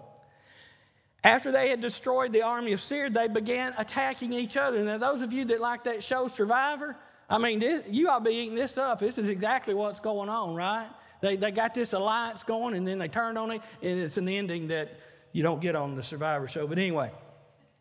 After 1.25 1.51
they 1.51 1.71
had 1.71 1.81
destroyed 1.81 2.33
the 2.33 2.43
army 2.43 2.73
of 2.73 2.81
Seir, 2.81 3.11
they 3.11 3.27
began 3.27 3.75
attacking 3.79 4.33
each 4.33 4.57
other. 4.57 4.85
Now, 4.85 4.99
those 4.99 5.23
of 5.23 5.33
you 5.33 5.45
that 5.47 5.61
like 5.61 5.85
that 5.85 6.05
show 6.05 6.29
Survivor, 6.29 6.95
I 7.29 7.39
mean, 7.39 7.59
this, 7.59 7.83
you 7.89 8.09
ought 8.09 8.19
to 8.19 8.31
be 8.31 8.37
eating 8.37 8.55
this 8.55 8.79
up. 8.79 9.01
This 9.01 9.19
is 9.19 9.29
exactly 9.29 9.75
what's 9.75 9.99
going 9.99 10.29
on, 10.29 10.55
right? 10.55 10.87
They, 11.23 11.37
they 11.37 11.51
got 11.51 11.75
this 11.75 11.95
alliance 11.95 12.43
going 12.43 12.77
and 12.77 12.87
then 12.87 12.99
they 12.99 13.09
turned 13.09 13.39
on 13.39 13.51
it, 13.51 13.63
and 13.83 13.99
it's 13.99 14.19
an 14.19 14.29
ending 14.29 14.69
that 14.69 15.01
you 15.33 15.43
don't 15.43 15.61
get 15.61 15.75
on 15.75 15.97
the 15.97 16.03
Survivor 16.03 16.47
show. 16.47 16.67
But 16.67 16.79
anyway, 16.79 17.11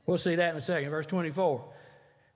we'll 0.06 0.18
see 0.18 0.36
that 0.36 0.51
in 0.51 0.58
a 0.58 0.62
second. 0.62 0.90
Verse 0.90 1.06
24. 1.06 1.75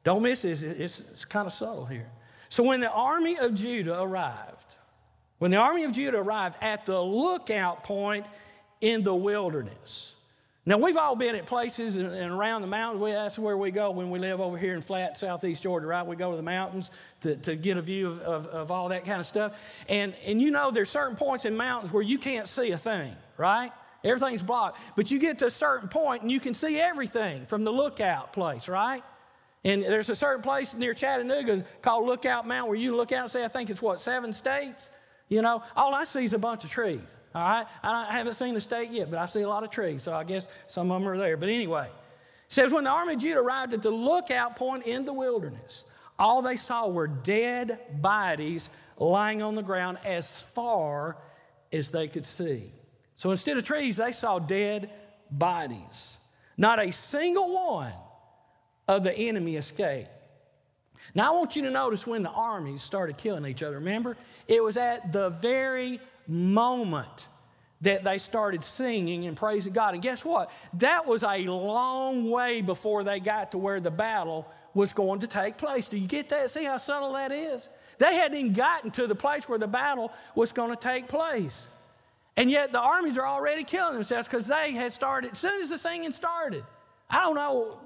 Don't 0.03 0.23
miss 0.23 0.43
this, 0.43 0.61
it's, 0.61 0.99
it's 0.99 1.25
kind 1.25 1.45
of 1.45 1.53
subtle 1.53 1.85
here. 1.85 2.09
So 2.47 2.63
when 2.63 2.79
the 2.79 2.89
army 2.89 3.37
of 3.37 3.53
Judah 3.55 4.01
arrived, 4.01 4.75
when 5.37 5.51
the 5.51 5.57
army 5.57 5.83
of 5.83 5.91
Judah 5.91 6.17
arrived 6.17 6.57
at 6.61 6.85
the 6.85 6.99
lookout 7.01 7.83
point 7.83 8.25
in 8.81 9.03
the 9.03 9.15
wilderness, 9.15 10.15
now, 10.69 10.77
we've 10.77 10.97
all 10.97 11.15
been 11.15 11.35
at 11.35 11.47
places 11.47 11.95
and, 11.95 12.13
around 12.13 12.61
the 12.61 12.67
mountains. 12.67 13.01
We, 13.01 13.11
that's 13.11 13.39
where 13.39 13.57
we 13.57 13.71
go 13.71 13.89
when 13.89 14.11
we 14.11 14.19
live 14.19 14.39
over 14.39 14.55
here 14.55 14.75
in 14.75 14.81
flat 14.81 15.17
southeast 15.17 15.63
Georgia, 15.63 15.87
right? 15.87 16.05
We 16.05 16.15
go 16.15 16.29
to 16.29 16.37
the 16.37 16.43
mountains 16.43 16.91
to, 17.21 17.35
to 17.37 17.55
get 17.55 17.77
a 17.77 17.81
view 17.81 18.07
of, 18.07 18.19
of, 18.19 18.47
of 18.47 18.69
all 18.69 18.89
that 18.89 19.03
kind 19.03 19.19
of 19.19 19.25
stuff. 19.25 19.53
And, 19.87 20.13
and 20.25 20.39
you 20.39 20.51
know, 20.51 20.69
there's 20.69 20.89
certain 20.89 21.15
points 21.15 21.45
in 21.45 21.57
mountains 21.57 21.91
where 21.91 22.03
you 22.03 22.19
can't 22.19 22.47
see 22.47 22.69
a 22.69 22.77
thing, 22.77 23.15
right? 23.35 23.71
Everything's 24.03 24.43
blocked. 24.43 24.77
But 24.95 25.09
you 25.09 25.17
get 25.17 25.39
to 25.39 25.47
a 25.47 25.49
certain 25.49 25.89
point 25.89 26.21
and 26.21 26.31
you 26.31 26.39
can 26.39 26.53
see 26.53 26.79
everything 26.79 27.47
from 27.47 27.63
the 27.63 27.71
lookout 27.71 28.31
place, 28.31 28.69
right? 28.69 29.03
And 29.63 29.83
there's 29.83 30.09
a 30.09 30.15
certain 30.15 30.41
place 30.41 30.73
near 30.73 30.93
Chattanooga 30.93 31.65
called 31.81 32.05
Lookout 32.05 32.47
Mountain 32.47 32.69
where 32.69 32.79
you 32.79 32.95
look 32.95 33.11
out 33.11 33.23
and 33.23 33.31
say, 33.31 33.43
I 33.43 33.49
think 33.49 33.69
it's 33.69 33.81
what, 33.81 33.99
seven 33.99 34.31
states? 34.31 34.89
You 35.27 35.41
know, 35.41 35.61
all 35.75 35.93
I 35.93 36.05
see 36.05 36.23
is 36.23 36.33
a 36.33 36.39
bunch 36.39 36.63
of 36.63 36.71
trees. 36.71 37.17
All 37.35 37.41
right? 37.41 37.67
I 37.83 38.11
haven't 38.11 38.33
seen 38.33 38.53
the 38.53 38.61
state 38.61 38.89
yet, 38.89 39.11
but 39.11 39.19
I 39.19 39.25
see 39.25 39.41
a 39.41 39.49
lot 39.49 39.63
of 39.63 39.69
trees, 39.69 40.03
so 40.03 40.13
I 40.13 40.23
guess 40.23 40.47
some 40.67 40.89
of 40.91 41.01
them 41.01 41.07
are 41.07 41.17
there. 41.17 41.37
But 41.37 41.49
anyway, 41.49 41.85
it 41.87 42.53
says, 42.53 42.71
When 42.71 42.85
the 42.85 42.89
army 42.89 43.13
of 43.13 43.19
Judah 43.19 43.39
arrived 43.39 43.73
at 43.73 43.81
the 43.81 43.91
lookout 43.91 44.55
point 44.55 44.85
in 44.87 45.05
the 45.05 45.13
wilderness, 45.13 45.83
all 46.17 46.41
they 46.41 46.57
saw 46.57 46.87
were 46.87 47.07
dead 47.07 47.79
bodies 48.01 48.69
lying 48.97 49.41
on 49.41 49.55
the 49.55 49.61
ground 49.61 49.99
as 50.03 50.41
far 50.41 51.17
as 51.71 51.91
they 51.91 52.07
could 52.07 52.25
see. 52.25 52.71
So 53.17 53.31
instead 53.31 53.57
of 53.57 53.63
trees, 53.65 53.97
they 53.97 54.13
saw 54.13 54.39
dead 54.39 54.89
bodies. 55.29 56.17
Not 56.57 56.83
a 56.83 56.91
single 56.91 57.53
one 57.53 57.93
of 58.89 59.03
the 59.03 59.13
enemy 59.13 59.55
escaped. 59.55 60.09
Now, 61.13 61.31
I 61.31 61.37
want 61.37 61.55
you 61.55 61.61
to 61.61 61.69
notice 61.69 62.07
when 62.07 62.23
the 62.23 62.29
armies 62.29 62.81
started 62.81 63.17
killing 63.17 63.45
each 63.45 63.61
other. 63.61 63.75
Remember? 63.75 64.17
It 64.47 64.63
was 64.63 64.77
at 64.77 65.11
the 65.11 65.29
very 65.29 65.99
moment 66.27 67.27
that 67.81 68.03
they 68.03 68.17
started 68.17 68.65
singing 68.65 69.25
and 69.27 69.37
praising 69.37 69.73
God. 69.73 69.93
And 69.93 70.01
guess 70.01 70.25
what? 70.25 70.51
That 70.73 71.05
was 71.05 71.23
a 71.23 71.37
long 71.37 72.31
way 72.31 72.61
before 72.61 73.03
they 73.03 73.19
got 73.19 73.51
to 73.51 73.59
where 73.59 73.79
the 73.79 73.91
battle 73.91 74.47
was 74.73 74.91
going 74.91 75.19
to 75.19 75.27
take 75.27 75.57
place. 75.57 75.87
Do 75.87 75.97
you 75.97 76.07
get 76.07 76.29
that? 76.29 76.49
See 76.49 76.63
how 76.63 76.77
subtle 76.77 77.13
that 77.13 77.31
is? 77.31 77.69
They 77.99 78.15
hadn't 78.15 78.37
even 78.37 78.53
gotten 78.53 78.89
to 78.91 79.05
the 79.05 79.15
place 79.15 79.47
where 79.47 79.59
the 79.59 79.67
battle 79.67 80.11
was 80.33 80.51
going 80.51 80.71
to 80.71 80.75
take 80.75 81.07
place. 81.07 81.67
And 82.35 82.49
yet 82.49 82.71
the 82.71 82.79
armies 82.79 83.19
are 83.19 83.27
already 83.27 83.63
killing 83.63 83.93
themselves 83.93 84.27
because 84.27 84.47
they 84.47 84.71
had 84.71 84.93
started, 84.93 85.33
as 85.33 85.39
soon 85.39 85.61
as 85.61 85.69
the 85.69 85.77
singing 85.77 86.11
started. 86.11 86.63
I 87.09 87.21
don't 87.21 87.35
know 87.35 87.79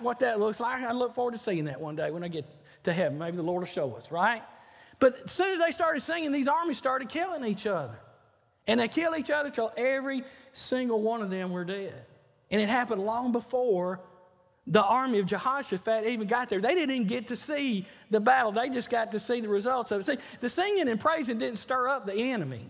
what 0.00 0.20
that 0.20 0.38
looks 0.38 0.60
like. 0.60 0.82
I 0.82 0.92
look 0.92 1.14
forward 1.14 1.32
to 1.32 1.38
seeing 1.38 1.64
that 1.64 1.80
one 1.80 1.96
day 1.96 2.10
when 2.10 2.22
I 2.22 2.28
get 2.28 2.44
to 2.84 2.92
heaven. 2.92 3.18
Maybe 3.18 3.36
the 3.36 3.42
Lord 3.42 3.60
will 3.62 3.66
show 3.66 3.94
us, 3.94 4.12
right? 4.12 4.42
But 5.00 5.16
as 5.24 5.32
soon 5.32 5.54
as 5.54 5.58
they 5.58 5.72
started 5.72 6.00
singing, 6.00 6.30
these 6.30 6.46
armies 6.46 6.78
started 6.78 7.08
killing 7.08 7.44
each 7.44 7.66
other. 7.66 7.98
And 8.66 8.78
they 8.78 8.88
killed 8.88 9.18
each 9.18 9.30
other 9.30 9.50
till 9.50 9.72
every 9.76 10.22
single 10.52 11.00
one 11.00 11.22
of 11.22 11.30
them 11.30 11.50
were 11.50 11.64
dead. 11.64 11.94
And 12.50 12.60
it 12.60 12.68
happened 12.68 13.02
long 13.02 13.32
before 13.32 14.00
the 14.66 14.84
army 14.84 15.18
of 15.18 15.26
Jehoshaphat 15.26 16.06
even 16.06 16.28
got 16.28 16.48
there. 16.48 16.60
They 16.60 16.74
didn't 16.74 16.94
even 16.94 17.06
get 17.06 17.28
to 17.28 17.36
see 17.36 17.86
the 18.10 18.20
battle, 18.20 18.52
they 18.52 18.68
just 18.68 18.90
got 18.90 19.12
to 19.12 19.20
see 19.20 19.40
the 19.40 19.48
results 19.48 19.90
of 19.90 20.00
it. 20.00 20.06
See, 20.06 20.18
the 20.40 20.48
singing 20.48 20.88
and 20.88 21.00
praising 21.00 21.38
didn't 21.38 21.58
stir 21.58 21.88
up 21.88 22.06
the 22.06 22.14
enemy. 22.14 22.68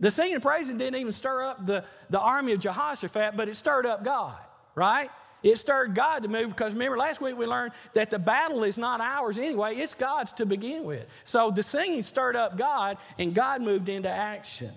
The 0.00 0.10
singing 0.10 0.34
and 0.34 0.42
praising 0.42 0.78
didn't 0.78 0.98
even 0.98 1.12
stir 1.12 1.42
up 1.42 1.66
the, 1.66 1.84
the 2.10 2.20
army 2.20 2.52
of 2.52 2.60
Jehoshaphat, 2.60 3.36
but 3.36 3.48
it 3.48 3.56
stirred 3.56 3.86
up 3.86 4.04
God, 4.04 4.38
right? 4.74 5.10
It 5.42 5.56
stirred 5.56 5.94
God 5.94 6.22
to 6.24 6.28
move 6.28 6.48
because 6.48 6.72
remember 6.72 6.96
last 6.96 7.20
week 7.20 7.36
we 7.38 7.46
learned 7.46 7.72
that 7.94 8.10
the 8.10 8.18
battle 8.18 8.64
is 8.64 8.76
not 8.76 9.00
ours 9.00 9.38
anyway, 9.38 9.76
it's 9.76 9.94
God's 9.94 10.32
to 10.32 10.46
begin 10.46 10.84
with. 10.84 11.06
So 11.24 11.50
the 11.50 11.62
singing 11.62 12.02
stirred 12.02 12.36
up 12.36 12.56
God 12.58 12.98
and 13.18 13.34
God 13.34 13.62
moved 13.62 13.88
into 13.88 14.10
action. 14.10 14.72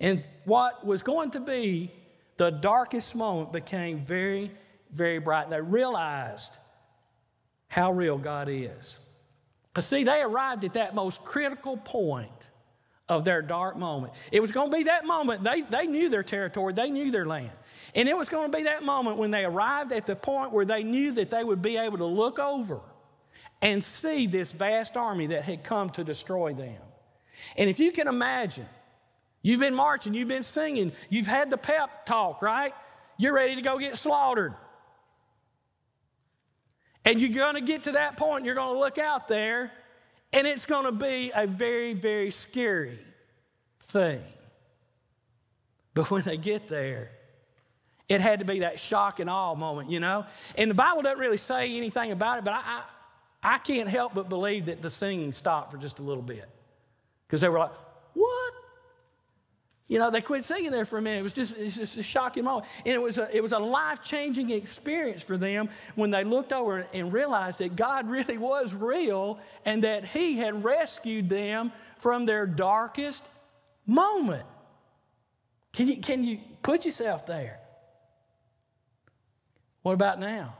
And 0.00 0.22
what 0.44 0.86
was 0.86 1.02
going 1.02 1.32
to 1.32 1.40
be 1.40 1.92
the 2.36 2.50
darkest 2.50 3.14
moment 3.14 3.52
became 3.52 4.00
very, 4.00 4.50
very 4.92 5.18
bright. 5.18 5.50
They 5.50 5.60
realized 5.60 6.56
how 7.66 7.92
real 7.92 8.16
God 8.16 8.48
is. 8.48 9.00
Because, 9.68 9.86
see, 9.86 10.04
they 10.04 10.22
arrived 10.22 10.64
at 10.64 10.74
that 10.74 10.94
most 10.94 11.24
critical 11.24 11.76
point 11.76 12.48
of 13.08 13.24
their 13.24 13.42
dark 13.42 13.76
moment. 13.76 14.12
It 14.30 14.40
was 14.40 14.52
going 14.52 14.70
to 14.70 14.76
be 14.76 14.84
that 14.84 15.04
moment. 15.04 15.42
They, 15.42 15.62
they 15.62 15.86
knew 15.86 16.08
their 16.08 16.22
territory, 16.22 16.72
they 16.72 16.90
knew 16.90 17.10
their 17.10 17.26
land. 17.26 17.50
And 17.94 18.08
it 18.08 18.16
was 18.16 18.28
going 18.28 18.50
to 18.50 18.56
be 18.56 18.64
that 18.64 18.82
moment 18.82 19.16
when 19.16 19.30
they 19.30 19.44
arrived 19.44 19.92
at 19.92 20.06
the 20.06 20.16
point 20.16 20.52
where 20.52 20.64
they 20.64 20.82
knew 20.82 21.12
that 21.12 21.30
they 21.30 21.42
would 21.42 21.62
be 21.62 21.76
able 21.76 21.98
to 21.98 22.04
look 22.04 22.38
over 22.38 22.80
and 23.62 23.82
see 23.82 24.26
this 24.26 24.52
vast 24.52 24.96
army 24.96 25.28
that 25.28 25.42
had 25.42 25.64
come 25.64 25.90
to 25.90 26.04
destroy 26.04 26.52
them. 26.52 26.80
And 27.56 27.68
if 27.68 27.80
you 27.80 27.92
can 27.92 28.08
imagine, 28.08 28.66
you've 29.42 29.60
been 29.60 29.74
marching, 29.74 30.14
you've 30.14 30.28
been 30.28 30.42
singing, 30.42 30.92
you've 31.08 31.26
had 31.26 31.50
the 31.50 31.56
pep 31.56 32.06
talk, 32.06 32.42
right? 32.42 32.72
You're 33.16 33.34
ready 33.34 33.56
to 33.56 33.62
go 33.62 33.78
get 33.78 33.98
slaughtered. 33.98 34.54
And 37.04 37.20
you're 37.20 37.30
going 37.30 37.54
to 37.54 37.60
get 37.60 37.84
to 37.84 37.92
that 37.92 38.16
point, 38.16 38.44
you're 38.44 38.54
going 38.54 38.74
to 38.74 38.78
look 38.78 38.98
out 38.98 39.28
there, 39.28 39.72
and 40.32 40.46
it's 40.46 40.66
going 40.66 40.84
to 40.84 40.92
be 40.92 41.32
a 41.34 41.46
very, 41.46 41.94
very 41.94 42.30
scary 42.30 42.98
thing. 43.80 44.22
But 45.94 46.10
when 46.10 46.22
they 46.22 46.36
get 46.36 46.68
there, 46.68 47.10
it 48.08 48.20
had 48.20 48.38
to 48.38 48.44
be 48.44 48.60
that 48.60 48.80
shock 48.80 49.20
and 49.20 49.28
awe 49.28 49.54
moment, 49.54 49.90
you 49.90 50.00
know? 50.00 50.24
And 50.56 50.70
the 50.70 50.74
Bible 50.74 51.02
doesn't 51.02 51.18
really 51.18 51.36
say 51.36 51.76
anything 51.76 52.10
about 52.10 52.38
it, 52.38 52.44
but 52.44 52.54
I, 52.54 52.62
I, 53.42 53.54
I 53.54 53.58
can't 53.58 53.88
help 53.88 54.14
but 54.14 54.28
believe 54.28 54.66
that 54.66 54.80
the 54.80 54.90
singing 54.90 55.32
stopped 55.32 55.72
for 55.72 55.78
just 55.78 55.98
a 55.98 56.02
little 56.02 56.22
bit. 56.22 56.48
Because 57.26 57.42
they 57.42 57.48
were 57.48 57.58
like, 57.58 57.72
what? 58.14 58.54
You 59.88 59.98
know, 59.98 60.10
they 60.10 60.20
quit 60.20 60.44
singing 60.44 60.70
there 60.70 60.84
for 60.84 60.98
a 60.98 61.02
minute. 61.02 61.20
It 61.20 61.22
was 61.22 61.32
just, 61.32 61.56
it 61.56 61.64
was 61.64 61.76
just 61.76 61.96
a 61.96 62.02
shocking 62.02 62.44
moment. 62.44 62.66
And 62.84 62.94
it 62.94 63.00
was 63.00 63.18
a, 63.18 63.34
it 63.34 63.42
was 63.42 63.52
a 63.52 63.58
life 63.58 64.02
changing 64.02 64.50
experience 64.50 65.22
for 65.22 65.36
them 65.36 65.68
when 65.94 66.10
they 66.10 66.24
looked 66.24 66.52
over 66.52 66.86
and 66.92 67.12
realized 67.12 67.60
that 67.60 67.76
God 67.76 68.08
really 68.10 68.38
was 68.38 68.74
real 68.74 69.38
and 69.66 69.84
that 69.84 70.06
He 70.06 70.36
had 70.38 70.64
rescued 70.64 71.28
them 71.28 71.72
from 71.98 72.24
their 72.24 72.46
darkest 72.46 73.24
moment. 73.86 74.44
Can 75.74 75.88
you, 75.88 75.96
can 75.98 76.24
you 76.24 76.38
put 76.62 76.86
yourself 76.86 77.26
there? 77.26 77.58
What 79.88 79.94
about 79.94 80.20
now, 80.20 80.52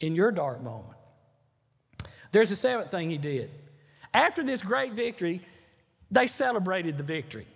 in 0.00 0.16
your 0.16 0.32
dark 0.32 0.60
moment? 0.60 0.98
There's 2.32 2.50
a 2.50 2.56
seventh 2.56 2.90
thing 2.90 3.10
he 3.10 3.16
did. 3.16 3.48
After 4.12 4.42
this 4.42 4.60
great 4.60 4.92
victory, 4.92 5.40
they 6.10 6.26
celebrated 6.26 6.98
the 6.98 7.04
victory. 7.04 7.46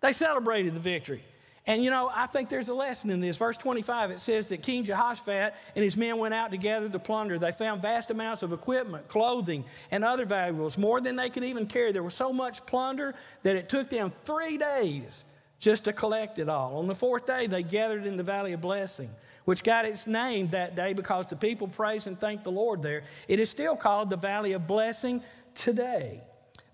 They 0.00 0.10
celebrated 0.10 0.74
the 0.74 0.80
victory. 0.80 1.22
And 1.68 1.84
you 1.84 1.90
know, 1.90 2.10
I 2.12 2.26
think 2.26 2.48
there's 2.48 2.68
a 2.68 2.74
lesson 2.74 3.10
in 3.10 3.20
this. 3.20 3.36
Verse 3.36 3.56
25, 3.56 4.10
it 4.10 4.20
says 4.20 4.48
that 4.48 4.64
King 4.64 4.82
Jehoshaphat 4.82 5.54
and 5.76 5.84
his 5.84 5.96
men 5.96 6.18
went 6.18 6.34
out 6.34 6.50
to 6.50 6.56
gather 6.56 6.88
the 6.88 6.98
plunder. 6.98 7.38
They 7.38 7.52
found 7.52 7.80
vast 7.80 8.10
amounts 8.10 8.42
of 8.42 8.52
equipment, 8.52 9.06
clothing, 9.06 9.64
and 9.92 10.02
other 10.02 10.24
valuables, 10.24 10.76
more 10.76 11.00
than 11.00 11.14
they 11.14 11.30
could 11.30 11.44
even 11.44 11.68
carry. 11.68 11.92
There 11.92 12.02
was 12.02 12.14
so 12.14 12.32
much 12.32 12.66
plunder 12.66 13.14
that 13.44 13.54
it 13.54 13.68
took 13.68 13.88
them 13.88 14.12
three 14.24 14.58
days 14.58 15.22
just 15.60 15.84
to 15.84 15.92
collect 15.92 16.40
it 16.40 16.48
all. 16.48 16.78
On 16.78 16.88
the 16.88 16.94
fourth 16.96 17.24
day, 17.24 17.46
they 17.46 17.62
gathered 17.62 18.04
in 18.04 18.16
the 18.16 18.24
Valley 18.24 18.52
of 18.52 18.60
Blessing 18.60 19.10
which 19.46 19.64
got 19.64 19.86
its 19.86 20.06
name 20.06 20.48
that 20.48 20.76
day 20.76 20.92
because 20.92 21.26
the 21.26 21.36
people 21.36 21.68
praised 21.68 22.06
and 22.06 22.20
thanked 22.20 22.44
the 22.44 22.50
Lord 22.50 22.82
there. 22.82 23.04
It 23.28 23.40
is 23.40 23.48
still 23.48 23.76
called 23.76 24.10
the 24.10 24.16
Valley 24.16 24.52
of 24.52 24.66
Blessing 24.66 25.22
today. 25.54 26.20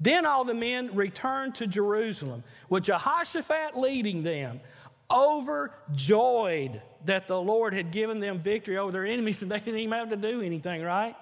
Then 0.00 0.26
all 0.26 0.44
the 0.44 0.54
men 0.54 0.90
returned 0.94 1.54
to 1.56 1.66
Jerusalem, 1.68 2.42
with 2.68 2.84
Jehoshaphat 2.84 3.78
leading 3.78 4.24
them, 4.24 4.60
overjoyed 5.10 6.80
that 7.04 7.28
the 7.28 7.40
Lord 7.40 7.74
had 7.74 7.92
given 7.92 8.18
them 8.18 8.38
victory 8.38 8.78
over 8.78 8.90
their 8.90 9.06
enemies 9.06 9.42
and 9.42 9.50
they 9.50 9.60
didn't 9.60 9.78
even 9.78 9.96
have 9.96 10.08
to 10.08 10.16
do 10.16 10.40
anything, 10.40 10.82
right? 10.82 11.14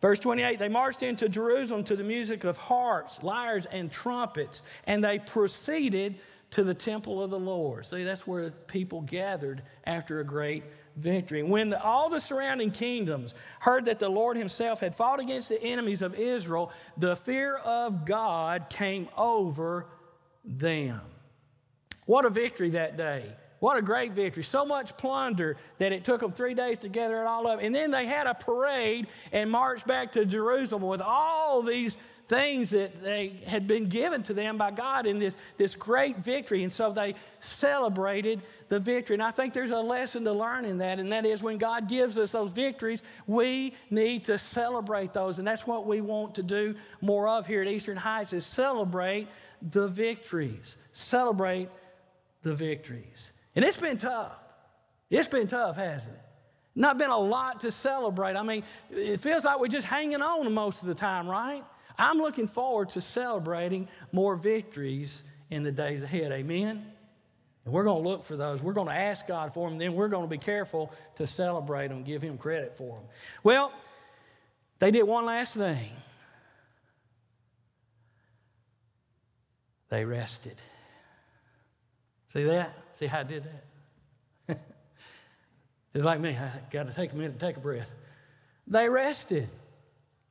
Verse 0.00 0.18
28 0.18 0.58
They 0.58 0.68
marched 0.68 1.02
into 1.02 1.28
Jerusalem 1.28 1.84
to 1.84 1.96
the 1.96 2.02
music 2.02 2.42
of 2.44 2.58
harps, 2.58 3.22
lyres, 3.22 3.66
and 3.66 3.90
trumpets, 3.90 4.62
and 4.84 5.02
they 5.02 5.20
proceeded 5.20 6.16
to 6.52 6.62
the 6.62 6.74
temple 6.74 7.22
of 7.22 7.30
the 7.30 7.38
Lord. 7.38 7.84
See, 7.84 8.04
that's 8.04 8.26
where 8.26 8.50
people 8.50 9.00
gathered 9.02 9.62
after 9.84 10.20
a 10.20 10.24
great 10.24 10.62
victory. 10.96 11.42
When 11.42 11.70
the, 11.70 11.82
all 11.82 12.08
the 12.08 12.20
surrounding 12.20 12.70
kingdoms 12.70 13.34
heard 13.60 13.86
that 13.86 13.98
the 13.98 14.08
Lord 14.08 14.36
Himself 14.36 14.80
had 14.80 14.94
fought 14.94 15.20
against 15.20 15.48
the 15.48 15.60
enemies 15.62 16.02
of 16.02 16.14
Israel, 16.14 16.70
the 16.96 17.16
fear 17.16 17.56
of 17.56 18.04
God 18.04 18.66
came 18.68 19.08
over 19.16 19.86
them. 20.44 21.00
What 22.04 22.24
a 22.24 22.30
victory 22.30 22.70
that 22.70 22.96
day. 22.96 23.32
What 23.60 23.78
a 23.78 23.82
great 23.82 24.12
victory. 24.12 24.42
So 24.42 24.66
much 24.66 24.96
plunder 24.96 25.56
that 25.78 25.92
it 25.92 26.04
took 26.04 26.20
them 26.20 26.32
three 26.32 26.52
days 26.52 26.78
to 26.78 26.88
gather 26.88 27.22
it 27.22 27.26
all 27.26 27.46
up. 27.46 27.60
And 27.62 27.72
then 27.72 27.92
they 27.92 28.06
had 28.06 28.26
a 28.26 28.34
parade 28.34 29.06
and 29.30 29.50
marched 29.50 29.86
back 29.86 30.12
to 30.12 30.26
Jerusalem 30.26 30.82
with 30.82 31.00
all 31.00 31.62
these 31.62 31.96
things 32.32 32.70
that 32.70 32.96
they 33.02 33.40
had 33.46 33.66
been 33.66 33.90
given 33.90 34.22
to 34.22 34.32
them 34.32 34.56
by 34.56 34.70
God 34.70 35.04
in 35.04 35.18
this, 35.18 35.36
this 35.58 35.74
great 35.74 36.16
victory. 36.16 36.62
And 36.62 36.72
so 36.72 36.90
they 36.90 37.14
celebrated 37.40 38.40
the 38.68 38.80
victory. 38.80 39.16
And 39.16 39.22
I 39.22 39.32
think 39.32 39.52
there's 39.52 39.70
a 39.70 39.76
lesson 39.76 40.24
to 40.24 40.32
learn 40.32 40.64
in 40.64 40.78
that, 40.78 40.98
and 40.98 41.12
that 41.12 41.26
is 41.26 41.42
when 41.42 41.58
God 41.58 41.90
gives 41.90 42.16
us 42.16 42.30
those 42.30 42.50
victories, 42.50 43.02
we 43.26 43.74
need 43.90 44.24
to 44.24 44.38
celebrate 44.38 45.12
those. 45.12 45.38
And 45.38 45.46
that's 45.46 45.66
what 45.66 45.86
we 45.86 46.00
want 46.00 46.36
to 46.36 46.42
do 46.42 46.74
more 47.02 47.28
of 47.28 47.46
here 47.46 47.60
at 47.60 47.68
Eastern 47.68 47.98
Heights 47.98 48.32
is 48.32 48.46
celebrate 48.46 49.28
the 49.60 49.88
victories. 49.88 50.78
Celebrate 50.92 51.68
the 52.42 52.54
victories. 52.54 53.32
And 53.54 53.62
it's 53.62 53.76
been 53.76 53.98
tough. 53.98 54.32
It's 55.10 55.28
been 55.28 55.48
tough, 55.48 55.76
hasn't 55.76 56.14
it? 56.14 56.22
Not 56.74 56.96
been 56.96 57.10
a 57.10 57.18
lot 57.18 57.60
to 57.60 57.70
celebrate. 57.70 58.36
I 58.36 58.42
mean, 58.42 58.62
it 58.90 59.20
feels 59.20 59.44
like 59.44 59.60
we're 59.60 59.68
just 59.68 59.86
hanging 59.86 60.22
on 60.22 60.50
most 60.54 60.80
of 60.80 60.88
the 60.88 60.94
time, 60.94 61.28
right? 61.28 61.62
I'm 62.02 62.18
looking 62.18 62.48
forward 62.48 62.90
to 62.90 63.00
celebrating 63.00 63.86
more 64.10 64.34
victories 64.34 65.22
in 65.50 65.62
the 65.62 65.70
days 65.70 66.02
ahead. 66.02 66.32
Amen? 66.32 66.84
And 67.64 67.72
we're 67.72 67.84
going 67.84 68.02
to 68.02 68.08
look 68.08 68.24
for 68.24 68.36
those. 68.36 68.60
We're 68.60 68.72
going 68.72 68.88
to 68.88 68.94
ask 68.94 69.28
God 69.28 69.54
for 69.54 69.68
them. 69.68 69.78
Then 69.78 69.94
we're 69.94 70.08
going 70.08 70.24
to 70.24 70.28
be 70.28 70.36
careful 70.36 70.92
to 71.14 71.28
celebrate 71.28 71.88
them, 71.88 72.02
give 72.02 72.20
Him 72.20 72.38
credit 72.38 72.74
for 72.74 72.96
them. 72.96 73.04
Well, 73.44 73.72
they 74.80 74.90
did 74.90 75.04
one 75.04 75.24
last 75.24 75.54
thing 75.54 75.90
they 79.88 80.04
rested. 80.04 80.56
See 82.32 82.42
that? 82.44 82.76
See 82.94 83.06
how 83.06 83.20
I 83.20 83.22
did 83.22 83.44
that? 84.48 84.58
it's 85.94 86.04
like 86.04 86.18
me. 86.18 86.30
I 86.30 86.50
got 86.72 86.88
to 86.88 86.92
take 86.94 87.12
a 87.12 87.14
minute 87.14 87.38
to 87.38 87.46
take 87.46 87.58
a 87.58 87.60
breath. 87.60 87.92
They 88.66 88.88
rested. 88.88 89.48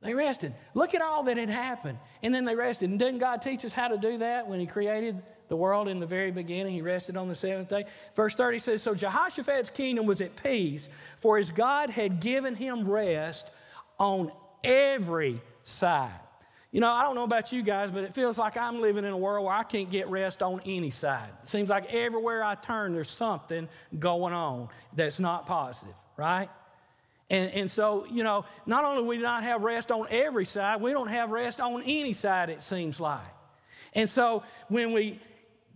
They 0.02 0.14
rested. 0.14 0.52
Look 0.74 0.94
at 0.94 1.02
all 1.02 1.22
that 1.24 1.36
had 1.36 1.48
happened. 1.48 1.98
And 2.22 2.34
then 2.34 2.44
they 2.44 2.56
rested. 2.56 2.90
And 2.90 2.98
didn't 2.98 3.20
God 3.20 3.40
teach 3.40 3.64
us 3.64 3.72
how 3.72 3.88
to 3.88 3.96
do 3.96 4.18
that 4.18 4.48
when 4.48 4.58
He 4.58 4.66
created 4.66 5.22
the 5.48 5.56
world 5.56 5.86
in 5.88 6.00
the 6.00 6.06
very 6.06 6.32
beginning? 6.32 6.74
He 6.74 6.82
rested 6.82 7.16
on 7.16 7.28
the 7.28 7.34
seventh 7.36 7.68
day. 7.68 7.84
Verse 8.16 8.34
30 8.34 8.58
says 8.58 8.82
So 8.82 8.94
Jehoshaphat's 8.94 9.70
kingdom 9.70 10.06
was 10.06 10.20
at 10.20 10.42
peace, 10.42 10.88
for 11.18 11.38
his 11.38 11.52
God 11.52 11.90
had 11.90 12.20
given 12.20 12.56
him 12.56 12.88
rest 12.88 13.50
on 13.98 14.32
every 14.64 15.40
side. 15.62 16.10
You 16.72 16.80
know, 16.80 16.90
I 16.90 17.02
don't 17.02 17.14
know 17.14 17.24
about 17.24 17.52
you 17.52 17.62
guys, 17.62 17.90
but 17.90 18.02
it 18.02 18.14
feels 18.14 18.38
like 18.38 18.56
I'm 18.56 18.80
living 18.80 19.04
in 19.04 19.12
a 19.12 19.16
world 19.16 19.44
where 19.44 19.54
I 19.54 19.62
can't 19.62 19.90
get 19.90 20.08
rest 20.08 20.42
on 20.42 20.62
any 20.64 20.90
side. 20.90 21.28
It 21.42 21.48
seems 21.48 21.68
like 21.68 21.92
everywhere 21.92 22.42
I 22.42 22.54
turn, 22.54 22.94
there's 22.94 23.10
something 23.10 23.68
going 23.98 24.32
on 24.32 24.68
that's 24.96 25.20
not 25.20 25.44
positive, 25.46 25.94
right? 26.16 26.48
And, 27.32 27.50
and 27.52 27.70
so, 27.70 28.04
you 28.10 28.22
know, 28.22 28.44
not 28.66 28.84
only 28.84 29.02
do 29.02 29.08
we 29.08 29.16
not 29.16 29.42
have 29.42 29.62
rest 29.62 29.90
on 29.90 30.06
every 30.10 30.44
side, 30.44 30.82
we 30.82 30.92
don't 30.92 31.08
have 31.08 31.30
rest 31.30 31.62
on 31.62 31.82
any 31.82 32.12
side, 32.12 32.50
it 32.50 32.62
seems 32.62 33.00
like. 33.00 33.24
And 33.94 34.08
so 34.08 34.42
when 34.68 34.92
we 34.92 35.18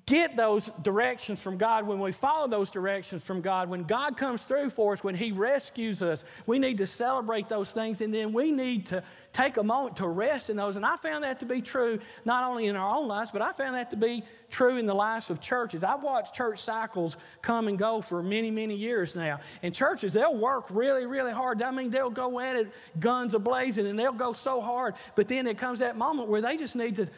get 0.07 0.37
those 0.37 0.71
directions 0.83 1.43
from 1.43 1.59
God, 1.59 1.85
when 1.85 1.99
we 1.99 2.13
follow 2.13 2.47
those 2.47 2.71
directions 2.71 3.25
from 3.25 3.41
God, 3.41 3.69
when 3.69 3.83
God 3.83 4.17
comes 4.17 4.45
through 4.45 4.71
for 4.71 4.93
us, 4.93 5.03
when 5.03 5.17
He 5.17 5.33
rescues 5.33 6.01
us, 6.01 6.23
we 6.47 6.61
need 6.61 6.79
to 6.79 6.87
celebrate 6.87 7.49
those 7.49 7.73
things 7.73 8.01
and 8.01 8.15
then 8.15 8.33
we 8.33 8.53
need 8.53 8.87
to 8.87 9.03
take 9.33 9.57
a 9.57 9.65
moment 9.65 9.97
to 9.97 10.07
rest 10.07 10.49
in 10.49 10.57
those. 10.57 10.77
And 10.77 10.87
I 10.87 10.97
found 10.97 11.25
that 11.25 11.41
to 11.41 11.47
be 11.47 11.61
true 11.61 11.99
not 12.25 12.45
only 12.45 12.67
in 12.67 12.77
our 12.77 12.97
own 12.97 13.09
lives, 13.09 13.33
but 13.33 13.43
I 13.43 13.53
found 13.53 13.75
that 13.75 13.91
to 13.91 13.97
be 13.97 14.23
true 14.49 14.77
in 14.77 14.87
the 14.87 14.95
lives 14.95 15.29
of 15.29 15.41
churches. 15.41 15.83
I've 15.83 16.05
watched 16.05 16.35
church 16.35 16.61
cycles 16.61 17.17
come 17.43 17.67
and 17.67 17.77
go 17.77 18.01
for 18.01 18.23
many, 18.23 18.53
many 18.53 18.77
years 18.77 19.17
now. 19.17 19.41
And 19.65 19.75
churches, 19.75 20.13
they'll 20.13 20.37
work 20.37 20.67
really, 20.71 21.07
really 21.07 21.33
hard. 21.33 21.61
I 21.61 21.73
mean, 21.73 21.91
they'll 21.91 22.11
go 22.11 22.39
at 22.39 22.55
it 22.55 22.73
guns 23.01 23.35
a 23.35 23.41
blazing 23.41 23.89
and 23.89 23.99
they'll 23.99 24.13
go 24.13 24.33
so 24.33 24.61
hard. 24.61 24.95
But 25.17 25.27
then 25.27 25.49
it 25.49 25.59
comes 25.59 25.81
that 25.81 25.97
moment 25.97 26.29
where 26.29 26.41
they 26.41 26.57
just 26.57 26.77
need 26.77 26.95
to 26.97 27.09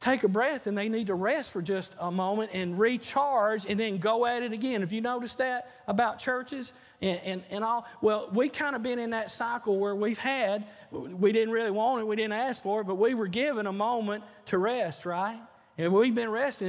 take 0.00 0.22
a 0.22 0.28
breath 0.28 0.66
and 0.66 0.78
they 0.78 0.88
need 0.88 1.08
to 1.08 1.14
rest 1.14 1.52
for 1.52 1.60
just 1.60 1.94
a 1.98 2.10
moment 2.10 2.50
and 2.52 2.78
recharge 2.78 3.66
and 3.66 3.78
then 3.78 3.98
go 3.98 4.26
at 4.26 4.42
it 4.42 4.52
again. 4.52 4.80
Have 4.80 4.92
you 4.92 5.00
noticed 5.00 5.38
that 5.38 5.70
about 5.88 6.20
churches 6.20 6.72
and, 7.02 7.20
and, 7.24 7.44
and 7.50 7.64
all? 7.64 7.84
Well, 8.00 8.28
we 8.32 8.48
kind 8.48 8.76
of 8.76 8.82
been 8.82 9.00
in 9.00 9.10
that 9.10 9.30
cycle 9.30 9.78
where 9.78 9.96
we've 9.96 10.18
had, 10.18 10.66
we 10.92 11.32
didn't 11.32 11.52
really 11.52 11.72
want 11.72 12.00
it, 12.02 12.06
we 12.06 12.14
didn't 12.14 12.32
ask 12.32 12.62
for 12.62 12.82
it, 12.82 12.86
but 12.86 12.94
we 12.94 13.14
were 13.14 13.26
given 13.26 13.66
a 13.66 13.72
moment 13.72 14.22
to 14.46 14.58
rest, 14.58 15.04
right? 15.04 15.40
And 15.76 15.92
we've 15.92 16.14
been 16.14 16.30
resting. 16.30 16.68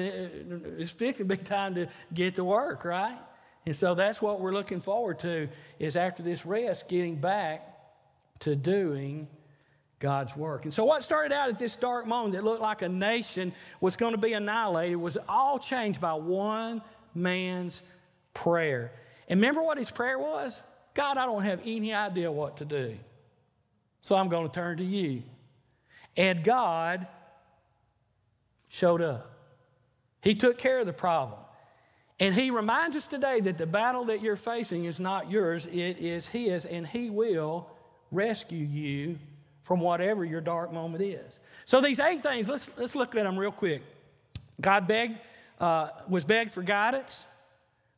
It's 0.78 0.92
fixing 0.92 1.28
to 1.28 1.36
be 1.36 1.44
time 1.44 1.76
to 1.76 1.88
get 2.14 2.36
to 2.36 2.44
work, 2.44 2.84
right? 2.84 3.18
And 3.66 3.76
so 3.76 3.94
that's 3.94 4.22
what 4.22 4.40
we're 4.40 4.54
looking 4.54 4.82
forward 4.82 5.20
to 5.20 5.50
is 5.78 5.96
after 5.96 6.24
this 6.24 6.46
rest, 6.46 6.88
getting 6.88 7.16
back 7.16 7.68
to 8.40 8.56
doing 8.56 9.28
God's 10.00 10.36
work. 10.36 10.64
And 10.64 10.74
so, 10.74 10.86
what 10.86 11.04
started 11.04 11.34
out 11.34 11.50
at 11.50 11.60
this 11.60 11.76
dark 11.76 12.08
moment 12.08 12.34
that 12.34 12.44
looked 12.44 12.62
like 12.62 12.82
a 12.82 12.90
nation 12.90 13.54
was 13.82 13.96
going 13.96 14.14
to 14.14 14.18
be 14.18 14.34
annihilated 14.34 14.98
was 14.98 15.18
all 15.28 15.60
changed 15.60 16.00
by 16.00 16.14
one 16.14 16.82
man's 17.14 17.84
prayer. 18.34 18.92
And 19.28 19.40
remember 19.40 19.62
what 19.62 19.78
his 19.78 19.92
prayer 19.92 20.18
was? 20.18 20.62
God, 20.94 21.18
I 21.18 21.26
don't 21.26 21.44
have 21.44 21.62
any 21.66 21.94
idea 21.94 22.32
what 22.32 22.58
to 22.58 22.66
do. 22.66 22.98
So, 24.00 24.16
I'm 24.16 24.30
going 24.30 24.48
to 24.48 24.54
turn 24.54 24.78
to 24.78 24.86
you. 24.86 25.24
And 26.16 26.44
God 26.44 27.08
showed 28.70 29.02
up. 29.02 29.32
He 30.22 30.36
took 30.36 30.58
care 30.58 30.80
of 30.80 30.86
the 30.86 30.94
problem. 30.94 31.40
And 32.20 32.36
He 32.36 32.52
reminds 32.52 32.96
us 32.96 33.08
today 33.08 33.40
that 33.42 33.58
the 33.58 33.66
battle 33.66 34.06
that 34.06 34.22
you're 34.22 34.36
facing 34.36 34.86
is 34.86 35.00
not 35.00 35.32
yours, 35.32 35.66
it 35.68 35.98
is 36.00 36.28
His, 36.28 36.66
and 36.66 36.86
He 36.86 37.10
will 37.10 37.70
rescue 38.12 38.66
you 38.66 39.20
from 39.64 39.80
whatever 39.80 40.26
your 40.26 40.42
dark 40.42 40.74
moment 40.74 41.04
is. 41.04 41.40
So 41.66 41.82
these 41.82 42.00
eight 42.00 42.24
things, 42.24 42.48
let's, 42.48 42.72
let's 42.78 42.96
look 42.96 43.16
at 43.16 43.24
them 43.24 43.38
real 43.38 43.52
quick. 43.52 43.84
God 44.60 44.88
begged, 44.88 45.18
uh, 45.60 45.90
was 46.08 46.26
begged 46.26 46.52
for 46.52 46.64
guidance. 46.64 47.26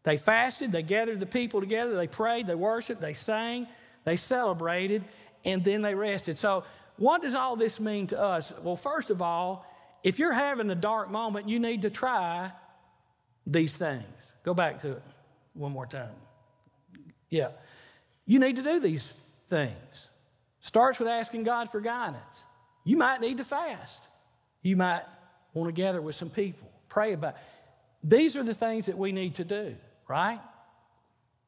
They 0.04 0.18
fasted, 0.18 0.72
they 0.72 0.82
gathered 0.82 1.20
the 1.20 1.26
people 1.26 1.60
together, 1.60 1.96
they 1.96 2.08
prayed, 2.08 2.48
they 2.48 2.56
worshiped, 2.56 3.02
they 3.02 3.14
sang, 3.14 3.68
they 4.04 4.18
celebrated, 4.18 5.04
and 5.46 5.64
then 5.64 5.82
they 5.82 5.94
rested. 5.94 6.38
So, 6.40 6.64
what 6.98 7.22
does 7.22 7.36
all 7.36 7.56
this 7.56 7.80
mean 7.80 8.08
to 8.08 8.20
us? 8.20 8.54
Well, 8.62 8.76
first 8.76 9.10
of 9.10 9.22
all, 9.22 9.66
if 10.04 10.20
you're 10.20 10.34
having 10.34 10.70
a 10.70 10.76
dark 10.76 11.10
moment, 11.10 11.48
you 11.48 11.60
need 11.60 11.84
to 11.84 11.90
try 11.90 12.52
these 13.46 13.78
things. 13.78 14.04
Go 14.44 14.54
back 14.54 14.80
to 14.80 14.94
it 14.94 15.04
one 15.54 15.72
more 15.72 15.86
time. 15.86 16.14
Yeah. 17.30 17.50
You 18.26 18.40
need 18.40 18.56
to 18.58 18.64
do 18.64 18.80
these 18.80 19.14
things. 19.50 20.10
Starts 20.62 21.00
with 21.00 21.08
asking 21.08 21.44
God 21.44 21.70
for 21.70 21.82
guidance. 21.82 22.46
You 22.84 22.98
might 22.98 23.20
need 23.20 23.38
to 23.38 23.44
fast. 23.44 24.02
You 24.62 24.78
might 24.78 25.02
want 25.54 25.68
to 25.68 25.74
gather 25.74 26.02
with 26.02 26.16
some 26.16 26.30
people, 26.30 26.72
pray 26.88 27.14
about. 27.14 27.34
It. 27.34 27.42
These 28.04 28.38
are 28.38 28.44
the 28.44 28.54
things 28.54 28.86
that 28.86 28.98
we 28.98 29.12
need 29.12 29.36
to 29.36 29.44
do, 29.44 29.76
right? 30.08 30.40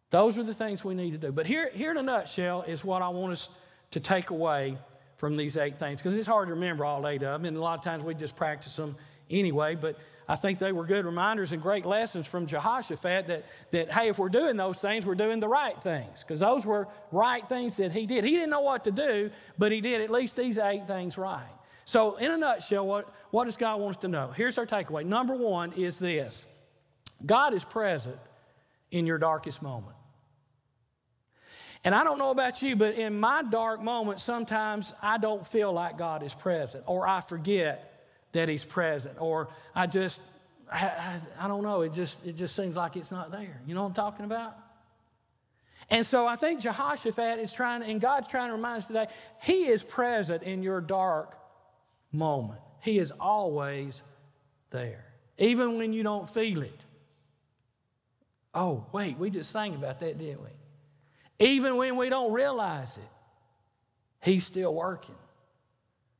Those 0.09 0.37
are 0.37 0.43
the 0.43 0.53
things 0.53 0.83
we 0.83 0.93
need 0.93 1.11
to 1.11 1.17
do. 1.17 1.31
But 1.31 1.45
here, 1.45 1.71
here 1.73 1.91
in 1.91 1.97
a 1.97 2.03
nutshell 2.03 2.63
is 2.63 2.83
what 2.83 3.01
I 3.01 3.09
want 3.09 3.31
us 3.33 3.49
to 3.91 3.99
take 3.99 4.29
away 4.29 4.77
from 5.17 5.37
these 5.37 5.57
eight 5.57 5.77
things, 5.77 6.01
because 6.01 6.17
it's 6.17 6.27
hard 6.27 6.47
to 6.49 6.55
remember 6.55 6.83
all 6.83 7.07
eight 7.07 7.23
of 7.23 7.41
them, 7.41 7.45
and 7.45 7.55
a 7.55 7.61
lot 7.61 7.77
of 7.77 7.83
times 7.83 8.03
we 8.03 8.13
just 8.13 8.35
practice 8.35 8.75
them 8.75 8.95
anyway. 9.39 9.75
But 9.75 9.97
I 10.27 10.35
think 10.35 10.59
they 10.59 10.71
were 10.71 10.85
good 10.85 11.05
reminders 11.05 11.51
and 11.51 11.61
great 11.61 11.85
lessons 11.85 12.27
from 12.27 12.45
Jehoshaphat 12.45 13.27
that, 13.27 13.45
that 13.71 13.91
hey, 13.91 14.07
if 14.07 14.19
we're 14.19 14.29
doing 14.29 14.55
those 14.55 14.79
things, 14.79 15.05
we're 15.05 15.15
doing 15.15 15.39
the 15.39 15.47
right 15.47 15.81
things. 15.81 16.23
Because 16.23 16.39
those 16.39 16.65
were 16.65 16.87
right 17.11 17.47
things 17.47 17.77
that 17.77 17.91
he 17.91 18.05
did. 18.05 18.23
He 18.23 18.31
didn't 18.31 18.49
know 18.49 18.61
what 18.61 18.85
to 18.85 18.91
do, 18.91 19.31
but 19.57 19.71
he 19.71 19.81
did 19.81 20.01
at 20.01 20.09
least 20.09 20.35
these 20.35 20.57
eight 20.57 20.87
things 20.87 21.17
right. 21.17 21.43
So, 21.85 22.15
in 22.15 22.31
a 22.31 22.37
nutshell, 22.37 22.87
what, 22.87 23.13
what 23.31 23.45
does 23.45 23.57
God 23.57 23.81
want 23.81 23.97
us 23.97 24.01
to 24.03 24.07
know? 24.07 24.31
Here's 24.35 24.57
our 24.57 24.65
takeaway. 24.65 25.05
Number 25.05 25.35
one 25.35 25.73
is 25.73 25.99
this 25.99 26.45
God 27.25 27.53
is 27.53 27.65
present 27.65 28.17
in 28.91 29.05
your 29.05 29.17
darkest 29.17 29.61
moment. 29.61 29.95
And 31.83 31.93
I 31.93 32.05
don't 32.05 32.17
know 32.17 32.29
about 32.29 32.61
you, 32.61 32.77
but 32.77 32.95
in 32.95 33.19
my 33.19 33.43
dark 33.43 33.81
moments, 33.81 34.23
sometimes 34.23 34.93
I 35.01 35.17
don't 35.17 35.45
feel 35.45 35.73
like 35.73 35.97
God 35.97 36.23
is 36.23 36.33
present, 36.33 36.85
or 36.87 37.05
I 37.05 37.19
forget 37.19 37.92
that 38.33 38.49
he's 38.49 38.65
present 38.65 39.15
or 39.19 39.47
i 39.73 39.87
just 39.87 40.21
I, 40.71 40.85
I, 40.85 41.19
I, 41.41 41.47
don't 41.47 41.63
know 41.63 41.81
it 41.81 41.93
just 41.93 42.25
it 42.25 42.35
just 42.35 42.55
seems 42.55 42.75
like 42.75 42.95
it's 42.95 43.11
not 43.11 43.31
there. 43.31 43.61
You 43.67 43.75
know 43.75 43.83
what 43.83 43.89
i'm 43.89 43.93
talking 43.93 44.25
about? 44.25 44.55
And 45.89 46.05
so 46.05 46.27
i 46.27 46.35
think 46.35 46.61
jehoshaphat 46.61 47.39
is 47.39 47.53
trying 47.53 47.83
and 47.83 48.01
god's 48.01 48.27
trying 48.27 48.49
to 48.49 48.55
remind 48.55 48.77
us 48.77 48.87
today 48.87 49.07
he 49.41 49.67
is 49.67 49.83
present 49.83 50.43
in 50.43 50.63
your 50.63 50.81
dark 50.81 51.37
moment. 52.11 52.59
He 52.81 52.99
is 52.99 53.11
always 53.19 54.03
there 54.71 55.05
even 55.37 55.77
when 55.77 55.93
you 55.93 56.03
don't 56.03 56.29
feel 56.29 56.61
it. 56.63 56.81
Oh 58.53 58.85
wait 58.91 59.17
we 59.17 59.29
just 59.29 59.51
sang 59.51 59.75
about 59.75 59.99
that 59.99 60.17
didn't 60.17 60.41
we? 60.41 60.49
Even 61.39 61.77
when 61.77 61.97
we 61.97 62.09
don't 62.09 62.31
realize 62.31 62.97
it 62.97 63.03
he's 64.21 64.45
still 64.45 64.73
working. 64.73 65.15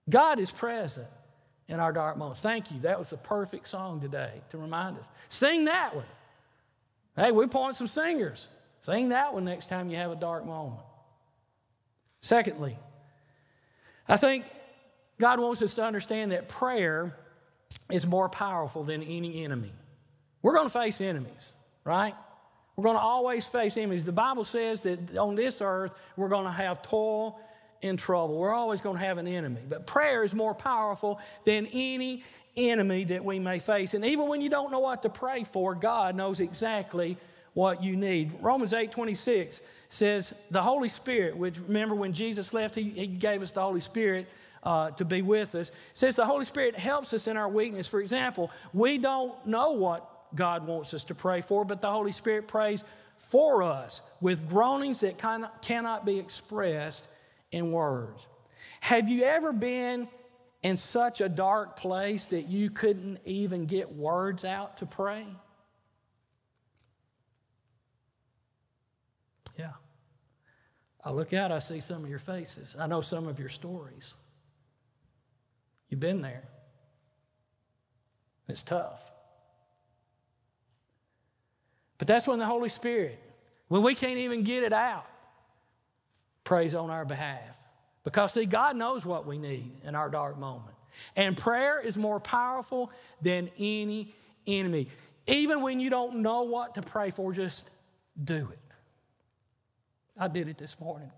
God 0.10 0.40
is 0.40 0.52
present 0.52 1.08
in 1.74 1.80
our 1.80 1.92
dark 1.92 2.18
moments. 2.18 2.40
Thank 2.40 2.72
you. 2.72 2.80
That 2.82 3.00
was 3.00 3.10
the 3.10 3.18
perfect 3.18 3.68
song 3.68 4.00
today 4.00 4.42
to 4.52 4.60
remind 4.60 4.98
us. 5.00 5.06
Sing 5.28 5.66
that 5.66 5.96
one. 5.96 6.06
Hey, 7.16 7.32
we 7.32 7.48
point 7.48 7.76
some 7.76 7.88
singers. 7.88 8.48
Sing 8.84 9.10
that 9.10 9.34
one 9.34 9.44
next 9.44 9.68
time 9.68 9.90
you 9.90 9.98
have 9.98 10.12
a 10.12 10.16
dark 10.16 10.46
moment. 10.46 10.82
Secondly, 12.22 12.78
I 14.08 14.18
think 14.18 14.46
God 15.20 15.40
wants 15.40 15.62
us 15.64 15.74
to 15.76 15.84
understand 15.84 16.32
that 16.32 16.48
prayer 16.48 17.16
is 17.92 18.06
more 18.06 18.30
powerful 18.30 18.84
than 18.84 19.02
any 19.02 19.44
enemy. 19.44 19.74
We're 20.44 20.54
going 20.54 20.68
to 20.68 20.74
face 20.74 21.02
enemies, 21.02 21.54
right? 21.84 22.14
We're 22.76 22.84
going 22.84 22.98
to 22.98 23.02
always 23.02 23.48
face 23.48 23.78
enemies. 23.78 24.04
The 24.04 24.12
Bible 24.12 24.44
says 24.44 24.82
that 24.82 25.18
on 25.18 25.36
this 25.36 25.60
earth, 25.60 25.94
we're 26.18 26.30
going 26.30 26.46
to 26.46 26.52
have 26.52 26.82
toil 26.84 27.40
in 27.84 27.98
trouble. 27.98 28.38
We're 28.38 28.54
always 28.54 28.82
going 28.82 28.98
to 28.98 29.06
have 29.06 29.18
an 29.18 29.28
enemy. 29.28 29.62
But 29.68 29.86
prayer 29.86 30.24
is 30.24 30.34
more 30.34 30.54
powerful 30.54 31.20
than 31.46 31.68
any 31.68 32.24
enemy 32.56 33.04
that 33.06 33.24
we 33.24 33.40
may 33.40 33.60
face. 33.60 33.94
And 33.94 34.06
even 34.06 34.28
when 34.28 34.42
you 34.42 34.50
don't 34.50 34.72
know 34.72 34.80
what 34.80 35.04
to 35.04 35.10
pray 35.10 35.44
for, 35.44 35.76
God 35.76 36.16
knows 36.16 36.40
exactly 36.40 37.18
what 37.54 37.84
you 37.84 37.96
need. 37.96 38.34
Romans 38.42 38.74
8 38.74 38.92
26 38.92 39.62
says, 39.90 40.34
The 40.50 40.62
Holy 40.62 40.90
Spirit, 40.90 41.38
which 41.38 41.60
remember 41.60 41.96
when 41.96 42.14
Jesus 42.14 42.54
left, 42.54 42.76
He, 42.76 42.90
he 42.90 43.08
gave 43.08 43.42
us 43.42 43.52
the 43.52 43.62
Holy 43.62 43.82
Spirit. 43.82 44.28
Uh, 44.66 44.92
to 44.92 45.04
be 45.04 45.22
with 45.22 45.56
us 45.56 45.74
says 45.94 46.16
the 46.16 46.26
Holy 46.26 46.46
Spirit 46.46 46.78
helps 46.78 47.14
us 47.14 47.28
in 47.28 47.36
our 47.36 47.50
weakness. 47.50 47.86
For 47.86 48.00
example, 48.00 48.50
we 48.72 48.98
don't 48.98 49.46
know 49.46 49.72
what 49.72 50.10
God 50.36 50.66
wants 50.66 50.94
us 50.94 51.04
to 51.04 51.16
pray 51.16 51.42
for, 51.42 51.66
but 51.66 51.82
the 51.82 51.92
Holy 51.92 52.14
Spirit 52.14 52.48
prays 52.48 52.86
for 53.18 53.62
us 53.62 54.02
with 54.22 54.48
groanings 54.48 55.02
that 55.02 55.18
cannot 55.62 56.06
be 56.06 56.18
expressed 56.18 57.10
in 57.54 57.72
words. 57.72 58.28
Have 58.82 59.08
you 59.08 59.24
ever 59.24 59.54
been 59.54 60.10
in 60.64 60.76
such 60.76 61.22
a 61.22 61.30
dark 61.30 61.78
place 61.78 62.26
that 62.26 62.48
you 62.48 62.70
couldn't 62.70 63.20
even 63.26 63.66
get 63.66 63.94
words 63.94 64.44
out 64.44 64.78
to 64.78 64.86
pray? 64.86 65.26
Yeah. 69.58 69.74
I 71.04 71.12
look 71.12 71.34
out, 71.34 71.52
I 71.52 71.60
see 71.60 71.80
some 71.80 72.04
of 72.04 72.10
your 72.10 72.20
faces. 72.20 72.76
I 72.78 72.88
know 72.88 73.02
some 73.02 73.28
of 73.28 73.40
your 73.40 73.50
stories. 73.50 74.16
You've 75.90 76.00
been 76.00 76.22
there. 76.22 76.44
It's 78.48 78.64
tough. 78.64 79.02
But 82.00 82.08
that's 82.08 82.28
when 82.28 82.40
the 82.40 82.46
Holy 82.46 82.70
Spirit, 82.70 83.20
when 83.68 83.84
we 83.84 83.96
can't 83.96 84.18
even 84.18 84.44
get 84.44 84.64
it 84.64 84.74
out, 84.74 85.06
prays 86.44 86.76
on 86.76 86.90
our 86.90 87.06
behalf. 87.06 87.60
Because, 88.04 88.34
see, 88.34 88.46
God 88.46 88.76
knows 88.76 89.06
what 89.06 89.26
we 89.26 89.38
need 89.38 89.72
in 89.84 89.96
our 89.96 90.10
dark 90.10 90.38
moment. 90.38 90.76
And 91.16 91.38
prayer 91.38 91.80
is 91.80 91.98
more 91.98 92.20
powerful 92.20 92.92
than 93.22 93.50
any 93.58 94.14
enemy. 94.46 94.90
Even 95.26 95.62
when 95.62 95.80
you 95.80 95.90
don't 95.90 96.18
know 96.18 96.44
what 96.44 96.76
to 96.76 96.82
pray 96.82 97.12
for, 97.12 97.32
just 97.34 97.70
do 98.22 98.50
it. 98.52 98.60
I 100.18 100.28
did 100.28 100.48
it 100.48 100.58
this 100.58 100.80
morning. 100.80 101.12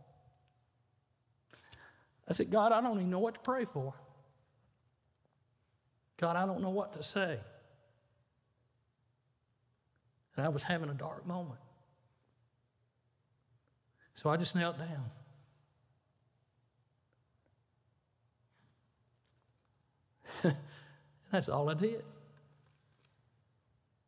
I 2.28 2.34
said, 2.34 2.50
God, 2.50 2.72
I 2.72 2.82
don't 2.82 2.98
even 2.98 3.10
know 3.10 3.20
what 3.20 3.34
to 3.34 3.40
pray 3.40 3.66
for. 3.66 3.94
God, 6.18 6.36
I 6.36 6.46
don't 6.46 6.62
know 6.62 6.70
what 6.70 6.94
to 6.94 7.04
say. 7.04 7.40
And 10.38 10.46
I 10.46 10.50
was 10.50 10.64
having 10.64 10.90
a 10.90 10.94
dark 10.94 11.26
moment. 11.26 11.60
So 14.14 14.30
I 14.30 14.38
just 14.38 14.56
knelt 14.56 14.78
down. 14.78 15.12
That's 21.32 21.50
all 21.50 21.70
I 21.70 21.74
did. 21.74 22.04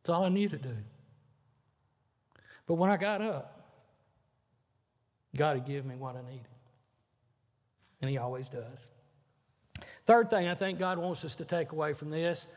That's 0.02 0.10
all 0.10 0.24
I 0.24 0.30
knew 0.30 0.48
to 0.50 0.58
do. 0.58 0.76
But 2.66 2.76
when 2.76 2.90
I 2.90 2.98
got 2.98 3.22
up, 3.22 3.58
God 5.36 5.58
had 5.58 5.66
given 5.66 5.90
me 5.90 5.96
what 5.96 6.16
I 6.16 6.22
needed. 6.30 6.48
And 8.02 8.10
He 8.10 8.18
always 8.18 8.50
does. 8.50 8.88
Third 10.06 10.30
thing 10.30 10.48
I 10.48 10.56
think 10.56 10.80
God 10.80 10.98
wants 10.98 11.26
us 11.26 11.36
to 11.36 11.46
take 11.46 11.72
away 11.72 11.94
from 11.94 12.10
this 12.10 12.48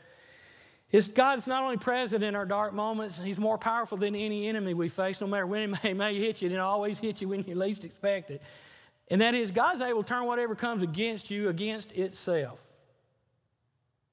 is 0.92 1.08
God 1.08 1.38
is 1.38 1.46
not 1.46 1.62
only 1.62 1.76
present 1.76 2.24
in 2.24 2.34
our 2.34 2.46
dark 2.46 2.72
moments, 2.72 3.18
He's 3.18 3.38
more 3.38 3.58
powerful 3.58 3.98
than 3.98 4.14
any 4.14 4.48
enemy 4.48 4.74
we 4.74 4.88
face, 4.88 5.20
no 5.20 5.26
matter 5.26 5.46
when 5.46 5.62
it 5.62 5.78
may, 5.84 5.92
may 5.92 6.14
hit 6.18 6.42
you, 6.42 6.46
and 6.46 6.56
it 6.56 6.60
always 6.60 6.98
hits 6.98 7.22
you 7.22 7.28
when 7.28 7.42
you 7.42 7.54
least 7.54 7.84
expect 7.84 8.30
it. 8.30 8.42
And 9.08 9.20
that 9.20 9.34
is, 9.34 9.50
God's 9.50 9.80
able 9.80 10.02
to 10.02 10.08
turn 10.08 10.24
whatever 10.24 10.54
comes 10.54 10.82
against 10.82 11.30
you 11.30 11.48
against 11.48 11.92
itself. 11.92 12.60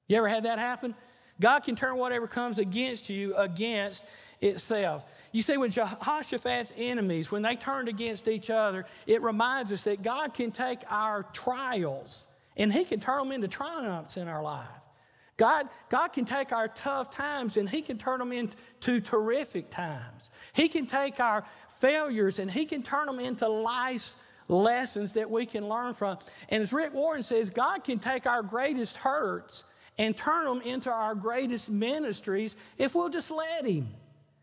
You 0.08 0.16
ever 0.16 0.28
had 0.28 0.44
that 0.44 0.58
happen? 0.58 0.94
God 1.40 1.60
can 1.60 1.76
turn 1.76 1.96
whatever 1.96 2.26
comes 2.26 2.58
against 2.58 3.10
you 3.10 3.36
against 3.36 4.04
itself. 4.40 5.04
You 5.30 5.42
see, 5.42 5.56
when 5.56 5.70
Jehoshaphat's 5.70 6.72
enemies, 6.76 7.30
when 7.30 7.42
they 7.42 7.54
turned 7.54 7.88
against 7.88 8.26
each 8.28 8.50
other, 8.50 8.86
it 9.06 9.22
reminds 9.22 9.72
us 9.72 9.84
that 9.84 10.02
God 10.02 10.34
can 10.34 10.50
take 10.50 10.80
our 10.88 11.24
trials 11.32 12.26
and 12.56 12.72
He 12.72 12.84
can 12.84 12.98
turn 12.98 13.18
them 13.18 13.32
into 13.32 13.46
triumphs 13.48 14.16
in 14.16 14.26
our 14.26 14.42
life. 14.42 14.66
God, 15.36 15.68
God 15.88 16.08
can 16.08 16.24
take 16.24 16.50
our 16.50 16.66
tough 16.66 17.10
times 17.10 17.56
and 17.56 17.68
He 17.68 17.82
can 17.82 17.98
turn 17.98 18.18
them 18.18 18.32
into 18.32 19.00
terrific 19.00 19.70
times. 19.70 20.30
He 20.54 20.68
can 20.68 20.86
take 20.86 21.20
our 21.20 21.44
failures 21.78 22.38
and 22.38 22.50
He 22.50 22.64
can 22.64 22.82
turn 22.82 23.06
them 23.06 23.20
into 23.20 23.46
life's 23.48 24.16
lessons 24.48 25.12
that 25.12 25.30
we 25.30 25.46
can 25.46 25.68
learn 25.68 25.94
from. 25.94 26.18
And 26.48 26.62
as 26.62 26.72
Rick 26.72 26.94
Warren 26.94 27.22
says, 27.22 27.50
God 27.50 27.84
can 27.84 27.98
take 27.98 28.26
our 28.26 28.42
greatest 28.42 28.96
hurts 28.96 29.64
and 29.98 30.16
turn 30.16 30.46
them 30.46 30.62
into 30.62 30.90
our 30.90 31.14
greatest 31.14 31.68
ministries 31.68 32.56
if 32.78 32.94
we'll 32.94 33.08
just 33.08 33.30
let 33.30 33.66
Him. 33.66 33.88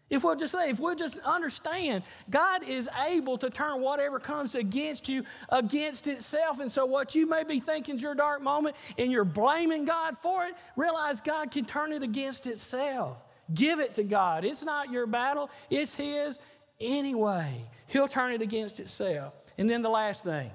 If 0.07 0.23
we'll 0.23 0.35
just 0.35 0.53
say, 0.53 0.69
if 0.69 0.79
we'll 0.79 0.95
just 0.95 1.17
understand, 1.19 2.03
God 2.29 2.61
is 2.63 2.87
able 3.07 3.39
to 3.39 3.49
turn 3.49 3.81
whatever 3.81 4.19
comes 4.19 4.53
against 4.53 5.09
you 5.09 5.23
against 5.49 6.05
itself. 6.07 6.59
And 6.59 6.71
so, 6.71 6.85
what 6.85 7.15
you 7.15 7.27
may 7.27 7.43
be 7.43 7.59
thinking 7.59 7.95
is 7.95 8.03
your 8.03 8.13
dark 8.13 8.41
moment 8.41 8.75
and 8.99 9.11
you're 9.11 9.25
blaming 9.25 9.85
God 9.85 10.15
for 10.17 10.45
it, 10.45 10.53
realize 10.75 11.21
God 11.21 11.49
can 11.49 11.65
turn 11.65 11.91
it 11.91 12.03
against 12.03 12.45
itself. 12.45 13.17
Give 13.51 13.79
it 13.79 13.95
to 13.95 14.03
God. 14.03 14.45
It's 14.45 14.63
not 14.63 14.91
your 14.91 15.07
battle, 15.07 15.49
it's 15.71 15.95
His 15.95 16.39
anyway. 16.79 17.65
He'll 17.87 18.07
turn 18.07 18.33
it 18.33 18.41
against 18.41 18.79
itself. 18.79 19.33
And 19.57 19.67
then 19.67 19.81
the 19.81 19.89
last 19.89 20.23
thing, 20.23 20.51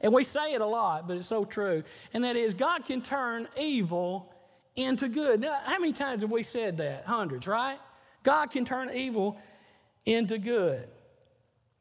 and 0.00 0.12
we 0.12 0.24
say 0.24 0.54
it 0.54 0.60
a 0.60 0.66
lot, 0.66 1.08
but 1.08 1.16
it's 1.16 1.26
so 1.26 1.44
true, 1.44 1.82
and 2.12 2.24
that 2.24 2.36
is 2.36 2.54
God 2.54 2.84
can 2.84 3.00
turn 3.00 3.48
evil 3.58 4.32
into 4.76 5.08
good. 5.08 5.40
Now, 5.40 5.58
how 5.64 5.78
many 5.78 5.92
times 5.92 6.22
have 6.22 6.30
we 6.30 6.42
said 6.42 6.76
that? 6.78 7.04
Hundreds, 7.04 7.46
right? 7.46 7.78
God 8.22 8.50
can 8.50 8.64
turn 8.64 8.90
evil 8.90 9.38
into 10.06 10.38
good. 10.38 10.88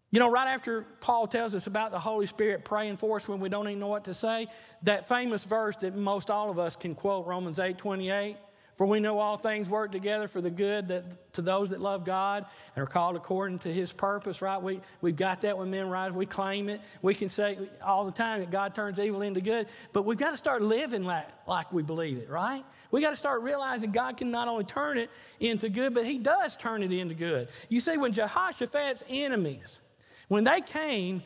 You 0.09 0.19
know, 0.19 0.31
right 0.31 0.47
after 0.47 0.83
Paul 1.01 1.27
tells 1.27 1.53
us 1.53 1.67
about 1.67 1.91
the 1.91 1.99
Holy 1.99 2.25
Spirit 2.25 2.63
praying 2.63 2.97
for 2.97 3.17
us 3.17 3.27
when 3.27 3.39
we 3.39 3.49
don't 3.49 3.67
even 3.67 3.79
know 3.79 3.87
what 3.87 4.05
to 4.05 4.13
say, 4.13 4.47
that 4.83 5.07
famous 5.07 5.43
verse 5.43 5.75
that 5.77 5.95
most 5.95 6.31
all 6.31 6.49
of 6.49 6.57
us 6.57 6.75
can 6.75 6.95
quote, 6.95 7.27
Romans 7.27 7.59
8 7.59 7.77
28, 7.77 8.37
for 8.77 8.85
we 8.85 8.99
know 8.99 9.17
all 9.17 9.37
things 9.37 9.67
work 9.67 9.91
together 9.91 10.27
for 10.27 10.39
the 10.39 10.51
good 10.51 10.89
that, 10.89 11.33
to 11.33 11.41
those 11.41 11.71
that 11.71 11.81
love 11.81 12.05
God 12.05 12.45
and 12.75 12.83
are 12.83 12.87
called 12.87 13.15
according 13.15 13.57
to 13.59 13.73
his 13.73 13.91
purpose, 13.91 14.39
right? 14.39 14.61
We, 14.61 14.81
we've 15.01 15.15
got 15.15 15.41
that 15.41 15.57
when 15.57 15.71
men 15.71 15.89
rise. 15.89 16.11
We 16.11 16.27
claim 16.27 16.69
it. 16.69 16.79
We 17.01 17.15
can 17.15 17.27
say 17.27 17.57
all 17.83 18.05
the 18.05 18.11
time 18.11 18.39
that 18.41 18.51
God 18.51 18.75
turns 18.75 18.99
evil 18.99 19.23
into 19.23 19.41
good, 19.41 19.65
but 19.93 20.05
we've 20.05 20.19
got 20.19 20.29
to 20.29 20.37
start 20.37 20.61
living 20.61 21.03
like, 21.03 21.25
like 21.47 21.73
we 21.73 21.81
believe 21.81 22.19
it, 22.19 22.29
right? 22.29 22.63
We 22.91 23.01
got 23.01 23.09
to 23.09 23.15
start 23.15 23.41
realizing 23.41 23.91
God 23.91 24.15
can 24.15 24.29
not 24.29 24.47
only 24.47 24.63
turn 24.63 24.99
it 24.99 25.09
into 25.39 25.69
good, 25.69 25.95
but 25.95 26.05
he 26.05 26.19
does 26.19 26.55
turn 26.55 26.83
it 26.83 26.91
into 26.91 27.15
good. 27.15 27.47
You 27.69 27.79
see, 27.79 27.97
when 27.97 28.13
Jehoshaphat's 28.13 29.03
enemies, 29.09 29.81
when 30.27 30.43
they 30.43 30.61
came 30.61 31.23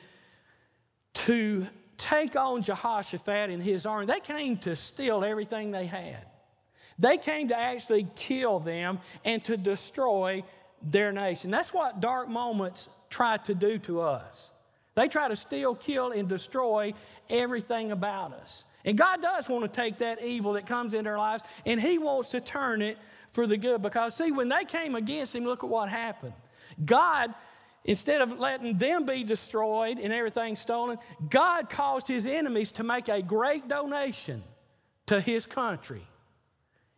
to 1.13 1.67
take 1.97 2.37
on 2.37 2.61
Jehoshaphat 2.61 3.49
and 3.49 3.61
his 3.61 3.85
army, 3.85 4.05
they 4.05 4.21
came 4.21 4.55
to 4.59 4.77
steal 4.77 5.25
everything 5.25 5.71
they 5.71 5.85
had. 5.85 6.30
They 6.99 7.17
came 7.17 7.47
to 7.49 7.57
actually 7.57 8.07
kill 8.15 8.59
them 8.59 8.99
and 9.25 9.43
to 9.45 9.57
destroy 9.57 10.43
their 10.81 11.11
nation. 11.11 11.51
That's 11.51 11.73
what 11.73 11.99
dark 11.99 12.29
moments 12.29 12.89
try 13.09 13.37
to 13.37 13.53
do 13.53 13.77
to 13.79 14.01
us. 14.01 14.51
They 14.95 15.07
try 15.07 15.27
to 15.27 15.35
steal, 15.35 15.75
kill, 15.75 16.11
and 16.11 16.27
destroy 16.27 16.93
everything 17.29 17.91
about 17.91 18.33
us. 18.33 18.65
And 18.83 18.97
God 18.97 19.21
does 19.21 19.47
want 19.47 19.71
to 19.71 19.81
take 19.81 19.99
that 19.99 20.23
evil 20.23 20.53
that 20.53 20.65
comes 20.65 20.93
into 20.93 21.09
our 21.09 21.17
lives 21.17 21.43
and 21.65 21.79
He 21.79 21.97
wants 21.97 22.29
to 22.29 22.41
turn 22.41 22.81
it 22.81 22.97
for 23.31 23.47
the 23.47 23.57
good. 23.57 23.81
Because, 23.81 24.15
see, 24.15 24.31
when 24.31 24.49
they 24.49 24.65
came 24.65 24.95
against 24.95 25.35
Him, 25.35 25.45
look 25.45 25.63
at 25.63 25.69
what 25.69 25.89
happened. 25.89 26.33
God, 26.83 27.33
instead 27.85 28.21
of 28.21 28.39
letting 28.39 28.77
them 28.77 29.05
be 29.05 29.23
destroyed 29.23 29.99
and 29.99 30.11
everything 30.11 30.55
stolen, 30.55 30.97
God 31.29 31.69
caused 31.69 32.07
His 32.07 32.25
enemies 32.25 32.71
to 32.73 32.83
make 32.83 33.07
a 33.07 33.21
great 33.21 33.67
donation 33.67 34.43
to 35.05 35.21
His 35.21 35.45
country. 35.45 36.05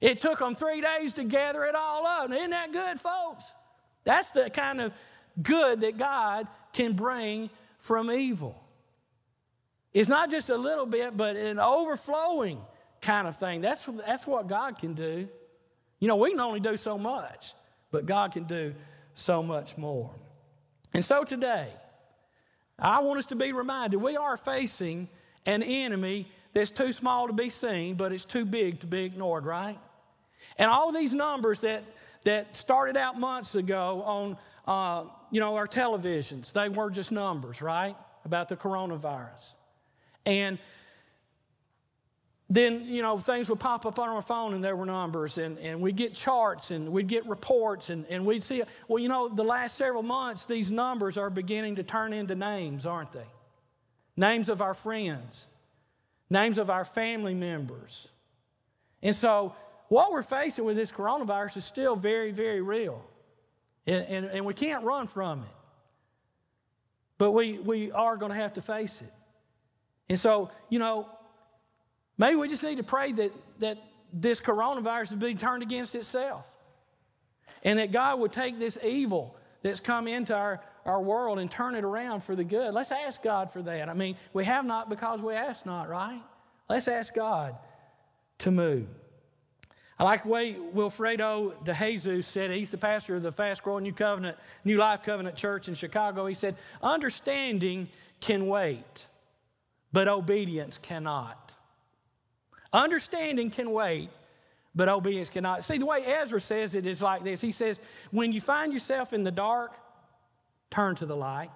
It 0.03 0.19
took 0.19 0.39
them 0.39 0.53
three 0.53 0.81
days 0.81 1.13
to 1.13 1.23
gather 1.23 1.63
it 1.63 1.75
all 1.75 2.05
up. 2.05 2.29
Isn't 2.29 2.49
that 2.49 2.73
good, 2.73 2.99
folks? 2.99 3.53
That's 4.03 4.31
the 4.31 4.49
kind 4.49 4.81
of 4.81 4.91
good 5.41 5.79
that 5.79 5.97
God 5.97 6.45
can 6.73 6.91
bring 6.91 7.49
from 7.79 8.11
evil. 8.11 8.61
It's 9.93 10.09
not 10.09 10.29
just 10.29 10.49
a 10.49 10.57
little 10.57 10.85
bit, 10.85 11.15
but 11.15 11.37
an 11.37 11.57
overflowing 11.57 12.59
kind 13.01 13.29
of 13.29 13.37
thing. 13.37 13.61
That's, 13.61 13.87
that's 14.05 14.27
what 14.27 14.47
God 14.47 14.77
can 14.77 14.93
do. 14.93 15.29
You 16.01 16.09
know, 16.09 16.17
we 16.17 16.31
can 16.31 16.41
only 16.41 16.59
do 16.59 16.75
so 16.75 16.97
much, 16.97 17.53
but 17.89 18.05
God 18.05 18.33
can 18.33 18.43
do 18.43 18.75
so 19.13 19.41
much 19.41 19.77
more. 19.77 20.11
And 20.93 21.05
so 21.05 21.23
today, 21.23 21.69
I 22.77 22.99
want 23.03 23.19
us 23.19 23.27
to 23.27 23.37
be 23.37 23.53
reminded 23.53 24.01
we 24.01 24.17
are 24.17 24.35
facing 24.35 25.07
an 25.45 25.63
enemy 25.63 26.27
that's 26.53 26.71
too 26.71 26.91
small 26.91 27.27
to 27.27 27.33
be 27.33 27.49
seen, 27.49 27.95
but 27.95 28.11
it's 28.11 28.25
too 28.25 28.43
big 28.43 28.81
to 28.81 28.87
be 28.87 29.03
ignored, 29.05 29.45
right? 29.45 29.79
And 30.57 30.69
all 30.69 30.91
these 30.91 31.13
numbers 31.13 31.61
that, 31.61 31.83
that 32.23 32.55
started 32.55 32.97
out 32.97 33.19
months 33.19 33.55
ago 33.55 34.03
on 34.03 34.37
uh, 34.67 35.09
you 35.31 35.39
know, 35.39 35.55
our 35.55 35.67
televisions, 35.67 36.53
they 36.53 36.69
were 36.69 36.89
just 36.89 37.11
numbers, 37.11 37.61
right? 37.61 37.95
About 38.23 38.49
the 38.49 38.55
coronavirus. 38.55 39.51
And 40.25 40.57
then, 42.49 42.85
you 42.85 43.01
know, 43.01 43.17
things 43.17 43.49
would 43.49 43.59
pop 43.59 43.85
up 43.85 43.97
on 43.97 44.09
our 44.09 44.21
phone 44.21 44.53
and 44.53 44.63
there 44.63 44.75
were 44.75 44.85
numbers, 44.85 45.37
and, 45.37 45.57
and 45.57 45.81
we'd 45.81 45.95
get 45.95 46.13
charts 46.13 46.71
and 46.71 46.89
we'd 46.89 47.07
get 47.07 47.25
reports, 47.25 47.89
and, 47.89 48.05
and 48.09 48.25
we'd 48.25 48.43
see, 48.43 48.61
well, 48.87 49.01
you 49.01 49.09
know, 49.09 49.27
the 49.27 49.43
last 49.43 49.75
several 49.75 50.03
months, 50.03 50.45
these 50.45 50.71
numbers 50.71 51.17
are 51.17 51.29
beginning 51.29 51.75
to 51.77 51.83
turn 51.83 52.13
into 52.13 52.35
names, 52.35 52.85
aren't 52.85 53.11
they? 53.11 53.25
Names 54.15 54.49
of 54.49 54.61
our 54.61 54.75
friends, 54.75 55.47
names 56.29 56.57
of 56.59 56.69
our 56.69 56.85
family 56.85 57.33
members. 57.33 58.09
And 59.01 59.15
so 59.15 59.55
what 59.93 60.11
we're 60.11 60.23
facing 60.23 60.65
with 60.65 60.75
this 60.75 60.91
coronavirus 60.91 61.57
is 61.57 61.65
still 61.65 61.95
very, 61.95 62.31
very 62.31 62.61
real. 62.61 62.99
And, 63.85 64.03
and, 64.07 64.25
and 64.25 64.43
we 64.43 64.55
can't 64.55 64.83
run 64.83 65.05
from 65.05 65.41
it. 65.41 65.55
But 67.19 67.29
we, 67.33 67.59
we 67.59 67.91
are 67.91 68.17
going 68.17 68.31
to 68.31 68.35
have 68.35 68.53
to 68.53 68.61
face 68.61 69.03
it. 69.03 69.13
And 70.09 70.19
so, 70.19 70.49
you 70.69 70.79
know, 70.79 71.07
maybe 72.17 72.33
we 72.33 72.47
just 72.47 72.63
need 72.63 72.77
to 72.77 72.83
pray 72.83 73.11
that, 73.11 73.33
that 73.59 73.77
this 74.11 74.41
coronavirus 74.41 75.11
is 75.11 75.15
being 75.15 75.37
turned 75.37 75.61
against 75.61 75.93
itself. 75.93 76.49
And 77.61 77.77
that 77.77 77.91
God 77.91 78.19
would 78.19 78.31
take 78.31 78.57
this 78.57 78.79
evil 78.83 79.35
that's 79.61 79.79
come 79.79 80.07
into 80.07 80.33
our, 80.33 80.59
our 80.85 81.03
world 81.03 81.37
and 81.37 81.51
turn 81.51 81.75
it 81.75 81.83
around 81.83 82.23
for 82.23 82.35
the 82.35 82.43
good. 82.43 82.73
Let's 82.73 82.91
ask 82.91 83.21
God 83.21 83.51
for 83.51 83.61
that. 83.61 83.89
I 83.89 83.93
mean, 83.93 84.17
we 84.33 84.43
have 84.45 84.65
not 84.65 84.89
because 84.89 85.21
we 85.21 85.35
ask 85.35 85.67
not, 85.67 85.87
right? 85.87 86.23
Let's 86.67 86.87
ask 86.87 87.13
God 87.13 87.55
to 88.39 88.49
move. 88.49 88.87
I 89.99 90.03
like 90.03 90.23
the 90.23 90.29
way 90.29 90.53
Wilfredo 90.53 91.63
de 91.63 91.73
Jesus 91.73 92.25
said. 92.25 92.51
He's 92.51 92.71
the 92.71 92.77
pastor 92.77 93.15
of 93.15 93.23
the 93.23 93.31
fast 93.31 93.63
growing 93.63 93.83
New 93.83 93.93
Covenant, 93.93 94.37
New 94.65 94.77
Life 94.77 95.03
Covenant 95.03 95.35
Church 95.35 95.67
in 95.67 95.75
Chicago. 95.75 96.25
He 96.25 96.33
said, 96.33 96.55
Understanding 96.81 97.89
can 98.19 98.47
wait, 98.47 99.07
but 99.91 100.07
obedience 100.07 100.77
cannot. 100.77 101.55
Understanding 102.71 103.51
can 103.51 103.71
wait, 103.71 104.09
but 104.73 104.89
obedience 104.89 105.29
cannot. 105.29 105.63
See, 105.63 105.77
the 105.77 105.85
way 105.85 106.03
Ezra 106.03 106.41
says 106.41 106.73
it 106.73 106.87
is 106.87 107.01
like 107.01 107.23
this 107.23 107.39
He 107.39 107.51
says, 107.51 107.79
When 108.09 108.31
you 108.31 108.41
find 108.41 108.73
yourself 108.73 109.13
in 109.13 109.23
the 109.23 109.31
dark, 109.31 109.73
turn 110.71 110.95
to 110.95 111.05
the 111.05 111.15
light. 111.15 111.51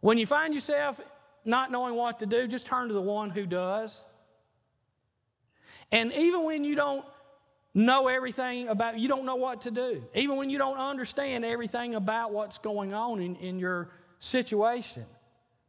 When 0.00 0.16
you 0.16 0.26
find 0.26 0.54
yourself 0.54 1.00
not 1.44 1.70
knowing 1.70 1.94
what 1.94 2.20
to 2.20 2.26
do, 2.26 2.46
just 2.46 2.66
turn 2.66 2.88
to 2.88 2.94
the 2.94 3.02
one 3.02 3.30
who 3.30 3.44
does. 3.44 4.06
And 5.94 6.12
even 6.12 6.42
when 6.42 6.64
you 6.64 6.74
don't 6.74 7.04
know 7.72 8.08
everything 8.08 8.66
about, 8.66 8.98
you 8.98 9.06
don't 9.06 9.24
know 9.24 9.36
what 9.36 9.60
to 9.62 9.70
do, 9.70 10.02
even 10.12 10.36
when 10.36 10.50
you 10.50 10.58
don't 10.58 10.76
understand 10.76 11.44
everything 11.44 11.94
about 11.94 12.32
what's 12.32 12.58
going 12.58 12.92
on 12.92 13.22
in, 13.22 13.36
in 13.36 13.60
your 13.60 13.90
situation, 14.18 15.06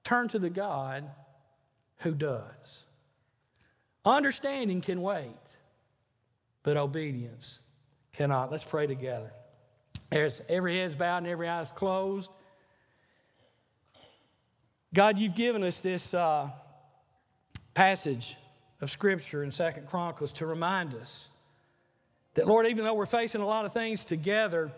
turn 0.03 0.27
to 0.29 0.39
the 0.39 0.49
God 0.49 1.03
who 1.97 2.13
does. 2.13 2.85
Understanding 4.03 4.81
can 4.81 5.03
wait, 5.03 5.29
but 6.63 6.75
obedience 6.75 7.59
cannot. 8.11 8.49
Let's 8.49 8.63
pray 8.65 8.87
together. 8.87 9.31
There's 10.09 10.41
every 10.49 10.77
head's 10.77 10.95
bowed 10.95 11.19
and 11.19 11.27
every 11.27 11.47
eye's 11.47 11.71
closed. 11.71 12.31
God, 14.91 15.19
you've 15.19 15.35
given 15.35 15.63
us 15.63 15.81
this. 15.81 16.15
Uh, 16.15 16.49
passage 17.75 18.37
of 18.81 18.89
Scripture 18.89 19.43
in 19.43 19.51
Second 19.51 19.87
Chronicles 19.87 20.33
to 20.33 20.45
remind 20.45 20.93
us 20.93 21.29
that, 22.33 22.47
Lord, 22.47 22.67
even 22.67 22.83
though 22.83 22.93
we're 22.93 23.05
facing 23.05 23.41
a 23.41 23.45
lot 23.45 23.65
of 23.65 23.73
things 23.73 24.05
together, 24.05 24.71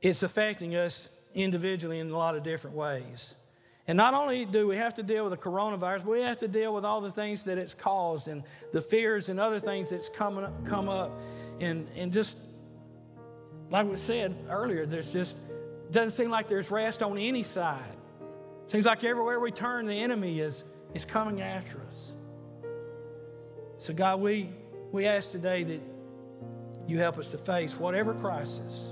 it's 0.00 0.22
affecting 0.22 0.74
us 0.74 1.08
individually 1.34 1.98
in 1.98 2.10
a 2.10 2.16
lot 2.16 2.36
of 2.36 2.42
different 2.42 2.76
ways. 2.76 3.34
And 3.86 3.96
not 3.96 4.14
only 4.14 4.46
do 4.46 4.66
we 4.66 4.78
have 4.78 4.94
to 4.94 5.02
deal 5.02 5.24
with 5.28 5.32
the 5.32 5.50
coronavirus, 5.50 6.04
we 6.04 6.20
have 6.20 6.38
to 6.38 6.48
deal 6.48 6.72
with 6.72 6.84
all 6.84 7.02
the 7.02 7.10
things 7.10 7.42
that 7.42 7.58
it's 7.58 7.74
caused 7.74 8.28
and 8.28 8.42
the 8.72 8.80
fears 8.80 9.28
and 9.28 9.38
other 9.38 9.60
things 9.60 9.90
that's 9.90 10.08
coming 10.08 10.44
up, 10.44 10.64
come 10.64 10.88
up. 10.88 11.12
And, 11.60 11.86
and 11.94 12.10
just 12.10 12.38
like 13.70 13.86
we 13.86 13.96
said 13.96 14.34
earlier, 14.48 14.86
there's 14.86 15.12
just 15.12 15.36
doesn't 15.90 16.12
seem 16.12 16.30
like 16.30 16.48
there's 16.48 16.70
rest 16.70 17.02
on 17.02 17.18
any 17.18 17.42
side. 17.42 17.96
Seems 18.66 18.86
like 18.86 19.04
everywhere 19.04 19.38
we 19.38 19.50
turn, 19.50 19.86
the 19.86 19.94
enemy 19.94 20.40
is, 20.40 20.64
is 20.94 21.04
coming 21.04 21.42
after 21.42 21.80
us. 21.86 22.12
So, 23.78 23.92
God, 23.92 24.20
we, 24.20 24.50
we 24.92 25.06
ask 25.06 25.30
today 25.30 25.64
that 25.64 25.82
you 26.86 26.98
help 26.98 27.18
us 27.18 27.30
to 27.32 27.38
face 27.38 27.78
whatever 27.78 28.14
crisis 28.14 28.90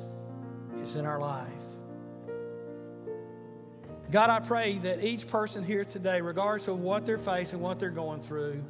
is 0.82 0.96
in 0.96 1.06
our 1.06 1.20
life. 1.20 1.48
God, 4.10 4.28
I 4.28 4.40
pray 4.40 4.78
that 4.78 5.02
each 5.02 5.26
person 5.26 5.64
here 5.64 5.84
today, 5.84 6.20
regardless 6.20 6.68
of 6.68 6.80
what 6.80 7.06
they're 7.06 7.16
facing, 7.16 7.60
what 7.60 7.78
they're 7.78 7.88
going 7.88 8.20
through, 8.20 8.62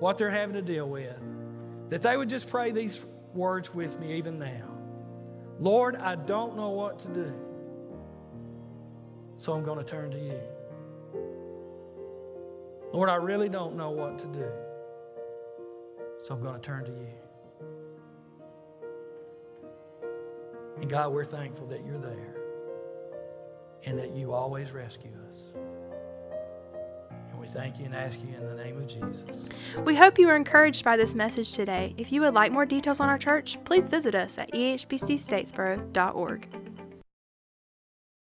what 0.00 0.18
they're 0.18 0.30
having 0.30 0.54
to 0.54 0.62
deal 0.62 0.88
with, 0.88 1.14
that 1.90 2.02
they 2.02 2.16
would 2.16 2.28
just 2.28 2.48
pray 2.48 2.72
these 2.72 3.00
words 3.32 3.72
with 3.72 4.00
me 4.00 4.14
even 4.14 4.38
now. 4.38 4.66
Lord, 5.60 5.94
I 5.94 6.16
don't 6.16 6.56
know 6.56 6.70
what 6.70 6.98
to 7.00 7.08
do, 7.10 7.32
so 9.36 9.52
I'm 9.52 9.62
going 9.62 9.78
to 9.78 9.84
turn 9.84 10.10
to 10.10 10.18
you. 10.18 10.40
Lord, 12.92 13.08
I 13.08 13.14
really 13.14 13.48
don't 13.48 13.76
know 13.76 13.90
what 13.90 14.18
to 14.18 14.26
do, 14.26 14.46
so 16.22 16.34
I'm 16.34 16.42
going 16.42 16.54
to 16.54 16.60
turn 16.60 16.84
to 16.84 16.90
you. 16.90 17.06
And 20.80 20.90
God, 20.90 21.12
we're 21.12 21.24
thankful 21.24 21.66
that 21.66 21.84
you're 21.84 21.98
there 21.98 22.36
and 23.84 23.98
that 23.98 24.10
you 24.14 24.32
always 24.32 24.72
rescue 24.72 25.12
us. 25.30 25.44
And 27.30 27.38
we 27.38 27.46
thank 27.46 27.78
you 27.78 27.84
and 27.84 27.94
ask 27.94 28.20
you 28.20 28.34
in 28.34 28.44
the 28.44 28.62
name 28.62 28.78
of 28.78 28.86
Jesus. 28.88 29.24
We 29.84 29.94
hope 29.96 30.18
you 30.18 30.26
were 30.26 30.36
encouraged 30.36 30.84
by 30.84 30.96
this 30.96 31.14
message 31.14 31.52
today. 31.52 31.94
If 31.96 32.10
you 32.10 32.22
would 32.22 32.34
like 32.34 32.50
more 32.50 32.66
details 32.66 32.98
on 33.00 33.08
our 33.08 33.18
church, 33.18 33.58
please 33.64 33.88
visit 33.88 34.14
us 34.14 34.36
at 34.38 34.50
ehbcstatesboro.org. 34.52 36.48